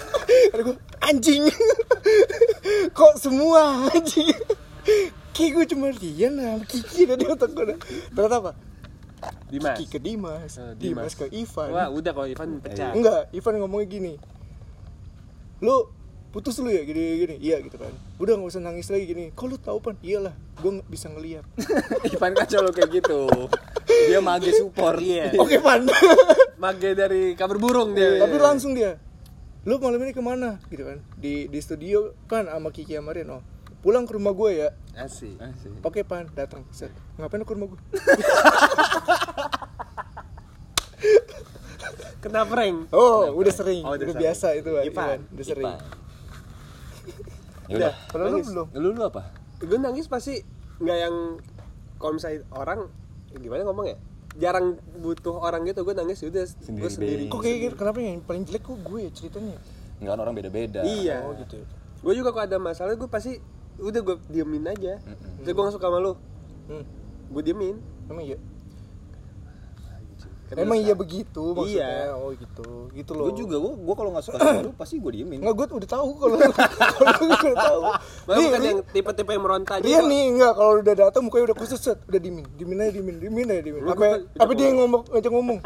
Ada 0.53 0.63
gue 0.65 0.77
anjing. 1.01 1.43
Kok 2.99 3.15
semua 3.17 3.89
anjing 3.89 4.35
Kiki 5.39 5.55
gue 5.55 5.67
cuma 5.71 5.87
Rian 5.89 6.35
sama 6.35 6.67
Kiki 6.67 7.07
dari 7.07 7.23
otak 7.25 7.55
gue 7.55 7.79
ternyata 8.11 8.37
apa? 8.43 8.53
Dimas. 9.47 9.79
Kiki 9.79 9.87
ke 9.89 9.99
Dimas, 9.99 10.51
Eh, 10.59 10.75
Dimas. 10.75 11.15
ke 11.15 11.31
Ivan. 11.31 11.71
Wah, 11.71 11.87
udah 11.89 12.11
kalau 12.11 12.27
Ivan 12.27 12.59
pecah. 12.59 12.91
Enggak, 12.91 13.31
Ivan 13.31 13.55
ngomongnya 13.59 13.87
gini. 13.89 14.13
Lu 15.59 15.95
putus 16.29 16.59
lu 16.59 16.69
ya 16.69 16.83
gini 16.83 17.23
gini. 17.23 17.35
Iya 17.39 17.63
gitu 17.63 17.79
kan. 17.79 17.95
Udah 18.19 18.35
nggak 18.35 18.51
usah 18.51 18.61
nangis 18.61 18.91
lagi 18.91 19.07
gini. 19.07 19.31
Kok 19.31 19.47
lu 19.47 19.57
tahu 19.57 19.79
pan? 19.79 19.95
Iyalah 20.03 20.35
gue 20.59 20.71
nggak 20.75 20.91
bisa 20.91 21.07
ngelihat 21.07 21.47
Ivan 22.11 22.35
kan 22.35 22.47
selalu 22.51 22.71
kayak 22.75 22.91
gitu. 22.99 23.21
Dia 24.11 24.19
mage 24.19 24.51
support. 24.53 24.99
Iya. 24.99 25.39
oke 25.39 25.55
pan. 25.63 25.87
Mage 26.63 26.91
dari 26.93 27.39
kabar 27.39 27.63
burung 27.63 27.95
dia. 27.95 28.19
tapi 28.19 28.35
langsung 28.37 28.75
dia 28.75 28.99
lu 29.63 29.79
malam 29.79 30.03
ini 30.03 30.11
ke 30.11 30.19
mana? 30.19 30.59
Gitu 30.67 30.83
kan. 30.83 30.99
Di 31.15 31.47
di 31.47 31.59
studio 31.63 32.11
pan 32.27 32.51
sama 32.51 32.75
Kiki 32.75 32.95
sama 32.95 33.15
Rian. 33.15 33.31
Oh 33.33 33.43
pulang 33.79 34.03
ke 34.03 34.13
rumah 34.13 34.33
gue 34.33 34.51
ya 34.57 34.69
Asik. 34.95 35.39
Asik. 35.39 35.71
oke 35.81 36.01
pan 36.03 36.27
datang 36.33 36.67
Set. 36.69 36.91
ngapain 37.15 37.39
lu 37.39 37.45
ke 37.45 37.55
rumah 37.55 37.69
gue 37.69 37.79
Kena 42.19 42.43
prank. 42.43 42.91
oh 42.91 43.31
udah 43.33 43.55
sering 43.55 43.83
Oh, 43.83 43.95
udah, 43.95 44.03
udah 44.03 44.11
sering. 44.11 44.19
biasa 44.21 44.47
itu 44.55 44.69
Pan. 44.69 44.83
Ivan. 44.83 44.91
Ivan, 44.91 45.21
udah 45.31 45.45
sering 45.47 45.67
Ipan. 45.67 45.79
Ya 47.69 47.75
udah. 47.77 47.93
padahal 48.09 48.33
lu 48.33 48.39
belum 48.43 48.67
Lu 48.75 48.89
lu 48.91 49.03
apa? 49.05 49.23
Gue 49.61 49.77
nangis 49.77 50.09
pasti 50.09 50.41
nggak 50.79 50.99
yang 50.99 51.15
kalau 51.95 52.13
misalnya 52.15 52.41
orang 52.51 52.89
gimana 53.33 53.63
ngomong 53.63 53.87
ya? 53.87 53.97
Jarang 54.35 54.67
butuh 54.95 55.37
orang 55.37 55.63
gitu, 55.65 55.83
gue 55.83 55.93
nangis 55.93 56.19
udah 56.21 56.43
gue 56.43 56.65
Sendiri, 56.65 56.89
sendiri. 56.89 57.23
Bang. 57.25 57.31
kok 57.31 57.41
kayak 57.41 57.59
gitu 57.61 57.75
kenapa 57.77 57.99
yang 58.01 58.21
paling 58.21 58.43
jelek 58.43 58.63
kok 58.63 58.79
gue 58.79 58.99
ya 59.01 59.11
ceritanya 59.11 59.57
Enggak 59.99 60.11
kan 60.11 60.21
orang 60.21 60.35
beda-beda. 60.35 60.81
Iya. 60.83 61.17
oh 61.23 61.35
gitu 61.37 61.59
Gue 62.01 62.13
juga 62.15 62.31
kalau 62.31 62.45
ada 62.47 62.59
masalah 62.59 62.95
gue 62.95 63.07
pasti 63.07 63.37
udah 63.79 64.01
gue 64.03 64.17
diemin 64.29 64.65
aja. 64.67 64.99
Mm-mm. 65.03 65.43
Terus 65.47 65.53
gue 65.55 65.63
gak 65.63 65.75
suka 65.75 65.87
sama 65.89 65.99
lu, 66.03 66.13
hmm. 66.69 66.85
gue 67.33 67.43
diemin. 67.43 67.77
emang 68.09 68.25
iya 68.25 68.39
Karena 70.49 70.65
Emang 70.65 70.81
iya 70.81 70.95
begitu 70.97 71.53
maksudnya. 71.53 72.09
Iya. 72.09 72.17
Oh 72.17 72.33
gitu. 72.33 72.69
Gitu 72.97 73.11
loh. 73.13 73.29
Gue 73.29 73.35
juga, 73.37 73.57
gue 73.61 73.73
gue 73.85 73.95
kalau 74.01 74.11
nggak 74.17 74.25
suka 74.25 74.37
sama 74.41 74.65
lu 74.65 74.73
pasti 74.73 74.97
gue 74.97 75.13
diemin. 75.13 75.45
Enggak, 75.45 75.55
gue 75.61 75.67
udah 75.85 75.91
tahu 75.93 76.11
kalau 76.17 76.37
kalau 76.97 77.13
gue 77.21 77.29
udah 77.53 77.57
tahu. 77.69 77.81
Bukan 78.25 78.61
yang 78.65 78.81
tipe-tipe 78.89 79.31
yang 79.37 79.45
meronta. 79.45 79.75
Dia 79.85 80.01
kok. 80.01 80.09
nih 80.09 80.23
enggak 80.33 80.53
kalau 80.57 80.73
udah 80.81 80.95
datang 80.97 81.23
mukanya 81.29 81.45
udah 81.53 81.57
kusut 81.61 81.81
set, 81.85 82.01
udah 82.09 82.17
dimin. 82.17 82.49
Dimin 82.57 82.81
aja 82.81 82.93
dimin, 82.97 83.17
dimin 83.21 83.47
aja 83.53 83.61
dimin. 83.61 83.81
Lu 83.85 83.93
Apa 83.93 84.25
apa 84.25 84.53
dia 84.57 84.73
ngomong 84.73 85.03
ngajak 85.13 85.33
ngomong. 85.37 85.59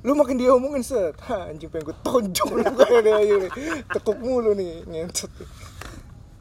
Lu 0.00 0.12
makin 0.16 0.36
dia 0.40 0.48
ngomongin 0.56 0.80
set. 0.80 1.14
Ha, 1.28 1.52
anjing 1.52 1.68
pengen 1.68 1.92
gue 1.92 1.96
tonjok 2.00 2.48
lu 2.56 2.64
kayak 2.80 3.02
dia. 3.04 3.48
Tekuk 3.92 4.16
mulu 4.16 4.56
nih, 4.56 4.80
ngentot. 4.88 5.28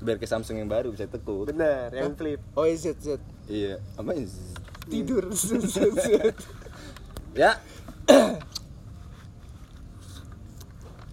Biar 0.06 0.22
ke 0.22 0.30
Samsung 0.30 0.62
yang 0.62 0.70
baru 0.70 0.94
bisa 0.94 1.10
tekuk. 1.10 1.50
Bener, 1.50 1.90
yang 1.90 2.14
flip. 2.14 2.40
Oh, 2.54 2.70
iya, 2.70 2.78
set 2.78 3.02
set. 3.02 3.22
Iya. 3.50 3.82
Apa? 3.98 4.14
Tidur. 4.88 5.26
Ya. 7.36 7.60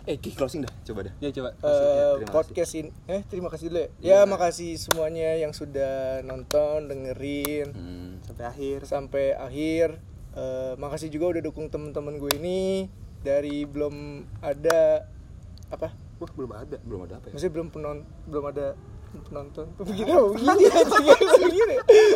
eh, 0.06 0.14
Ki 0.22 0.30
closing 0.30 0.62
dah. 0.62 0.70
Coba 0.86 1.10
dah. 1.10 1.14
Ya 1.18 1.34
coba. 1.34 1.50
Eh, 1.50 2.14
terima 2.14 2.30
podcast 2.30 2.72
ini 2.78 2.94
eh 3.10 3.26
terima 3.26 3.50
kasih 3.50 3.74
dulu 3.74 3.82
ya. 3.82 3.88
Iya. 3.98 4.22
Ya 4.22 4.30
makasih 4.30 4.78
semuanya 4.78 5.34
yang 5.34 5.50
sudah 5.50 6.22
nonton, 6.22 6.86
dengerin. 6.86 7.74
Hmm. 7.74 8.22
Sampai 8.22 8.44
akhir. 8.46 8.78
sampai 8.86 9.34
akhir 9.34 9.98
Eh, 10.32 10.74
makasih 10.80 11.12
juga 11.12 11.36
udah 11.36 11.42
dukung 11.44 11.68
temen-temen 11.68 12.16
gue 12.16 12.32
ini 12.40 12.88
dari 13.20 13.68
belum 13.68 14.24
ada 14.40 15.04
apa 15.68 15.92
Wah, 16.22 16.30
belum 16.32 16.52
ada. 16.52 16.76
Belum 16.80 17.00
ada 17.02 17.14
apa 17.18 17.26
ya? 17.26 17.32
maksudnya 17.34 17.52
belum 17.52 17.68
penon 17.68 17.98
belum 18.24 18.44
ada 18.46 18.66
penonton 19.12 19.66
begini 19.76 20.08
apa 20.08 20.24
begini 20.32 21.24
begini 21.44 21.74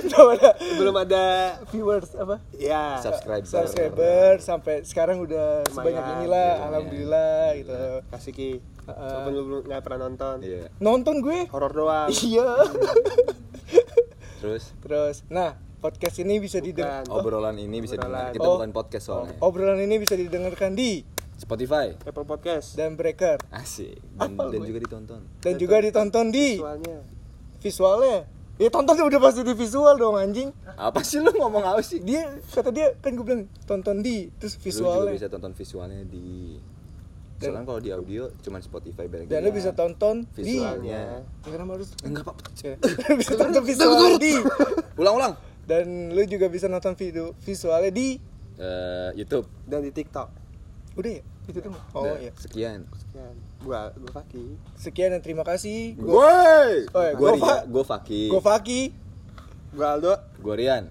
belum 0.08 0.28
ada 0.32 0.48
Belum 0.56 0.96
ada 0.96 1.24
viewers 1.68 2.08
apa 2.14 2.40
ya. 2.54 3.02
Subscriber. 3.02 3.44
subscriber 3.44 4.30
sampai 4.40 4.80
sekarang 4.80 5.20
udah 5.20 5.60
sebanyak 5.66 6.00
Lumayan, 6.00 6.16
inilah 6.16 6.48
iya, 6.48 6.64
alhamdulillah 6.64 7.42
gitu 7.54 7.76
Kasih 8.08 8.32
Ki. 8.32 8.50
Walaupun 8.86 9.30
lu 9.30 9.42
belum 9.44 9.60
nggak 9.66 9.82
pernah 9.82 10.00
nonton. 10.06 10.36
Iya. 10.40 10.64
nonton 10.78 11.14
gue 11.20 11.38
Horor 11.50 11.72
doang. 11.74 12.08
iya 12.24 12.48
Terus 14.38 14.62
terus 14.78 15.16
nah 15.26 15.52
podcast 15.76 16.16
ini 16.18 16.38
bisa 16.38 16.58
didengar 16.58 17.04
obrolan 17.08 17.56
ini 17.56 17.76
bisa 17.78 17.96
didengar. 17.96 18.30
Kita 18.30 18.40
Oh. 18.42 18.56
bukan 18.56 18.70
podcast 18.70 19.04
soalnya. 19.04 19.36
obrolan 19.40 19.76
ini 19.78 19.96
bisa 19.98 20.14
didengarkan 20.14 20.72
di 20.72 21.04
Spotify. 21.36 21.92
Apple 22.00 22.24
Podcast. 22.24 22.74
dan 22.74 22.92
breaker 22.92 23.36
Asik. 23.50 24.00
Dan, 24.12 24.32
Apa 24.32 24.48
dan 24.48 24.58
gue? 24.58 24.68
juga 24.68 24.80
ditonton. 24.80 25.20
dan 25.38 25.54
juga 25.54 25.76
ditonton 25.78 26.26
di 26.28 26.48
Soalnya. 26.56 26.98
visualnya 27.58 28.16
ya 28.56 28.68
tonton 28.68 28.96
udah 28.96 29.20
pasti 29.20 29.40
di 29.42 29.52
visual 29.52 29.94
dong 29.94 30.16
anjing 30.16 30.48
Apa 30.74 31.00
sih 31.00 31.18
lu 31.18 31.28
ngomong 31.30 31.60
apa 31.62 31.80
sih? 31.80 32.00
dia 32.00 32.24
kata 32.48 32.70
dia 32.70 32.96
kan 32.96 33.12
gue 33.12 33.20
bilang 33.22 33.44
tonton 33.62 34.00
di 34.00 34.32
terus 34.34 34.56
Lu 34.56 34.60
juga 34.60 34.64
visualnya 34.64 35.12
bisa 35.14 35.28
tonton 35.28 35.52
visualnya 35.52 36.00
di 36.02 36.56
Dan- 37.36 37.52
Soalnya 37.52 37.66
kalau 37.66 37.80
di 37.80 37.90
audio 37.90 38.22
cuman 38.40 38.60
Spotify 38.60 39.04
bareng 39.04 39.28
dan 39.28 39.44
lu 39.44 39.52
bisa 39.52 39.70
tonton 39.70 40.24
di 40.32 40.56
visualnya. 40.56 41.20
ya 41.44 41.52
kenapa 41.52 41.76
harus 41.76 41.92
Enggak, 42.00 42.24
Pak. 42.24 42.36
Ya, 42.64 42.74
bisa 43.14 43.32
tonton 43.36 43.60
visual 43.62 44.16
di 44.16 44.32
Ulang-ulang. 44.96 45.36
dan 45.62 45.84
lu 46.08 46.24
juga 46.24 46.48
bisa 46.48 46.64
nonton 46.64 46.94
video 46.94 47.36
visualnya 47.38 47.92
di 47.92 48.16
Eh, 48.56 49.10
YouTube. 49.14 49.44
Dan 49.62 49.84
di 49.84 49.92
TikTok. 49.92 50.45
Udah 50.96 51.10
ya 51.10 51.22
itu 51.46 51.58
tuh 51.60 51.70
oh 51.92 52.02
Udah, 52.02 52.16
iya 52.18 52.32
Sekian. 52.34 52.80
Sekian. 52.90 53.34
Gua 53.58 53.92
gua 53.94 54.10
Faki. 54.12 54.46
sekian 54.74 55.08
dan 55.10 55.20
terima 55.20 55.42
kasih 55.42 55.94
gue 55.94 56.04
Gue. 56.06 56.88
Oh, 56.90 57.02
iya, 57.02 57.12
gua 57.14 57.30
Fa- 57.36 57.64
gue 57.64 57.84
Faki. 57.84 58.22
gue 58.28 58.40
Faki 58.40 58.80
Gua 59.70 59.86
Aldo. 59.92 60.14
Gue 60.36 60.54
Rian. 60.56 60.88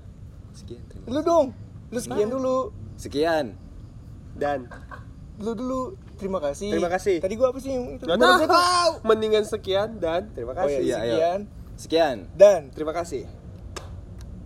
Sekian. 0.52 0.80
Terima 0.86 1.06
lu 1.10 1.20
dong 1.22 1.48
lu 1.88 2.00
sekian 2.00 2.28
dulu 2.28 2.58
Sekian. 2.96 3.46
Dan 4.34 4.70
lu 5.36 5.52
dulu 5.52 5.82
terima 6.16 6.40
kasih 6.40 6.72
Terima 6.72 6.88
kasih. 6.88 7.18
tadi 7.20 7.34
gua 7.34 7.50
apa 7.50 7.60
sih 7.60 7.72
yang 7.72 7.86
itu 7.94 8.04
Gak 8.04 8.16
Gua- 8.16 8.40
gua- 8.40 8.48
tahu. 8.48 8.92
Mendingan 9.04 9.44
sekian 9.44 9.98
dan 9.98 10.32
terima 10.32 10.54
oh 10.54 10.58
kasih. 10.58 10.80
iya 10.80 10.96
Iya, 10.96 10.98
ayo. 10.98 11.12
sekian 11.12 11.40
Sekian. 11.76 12.18
dan 12.34 12.62
Terima 12.70 12.94
kasih. 12.94 13.28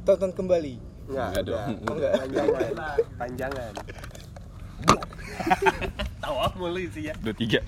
tonton 0.02 0.32
kembali 0.32 0.82
Enggak, 1.06 1.28
Enggak 1.32 1.43
dong. 1.43 1.54
udah. 1.54 1.65
Oh, 1.82 1.93
enggak. 1.95 2.12
Panjangan. 2.15 2.69
Panjangan. 3.17 3.72
Tawa 6.21 6.52
mulu 6.56 6.84
sih 6.91 7.10
ya. 7.10 7.13
Dua 7.19 7.34
tiga. 7.34 7.60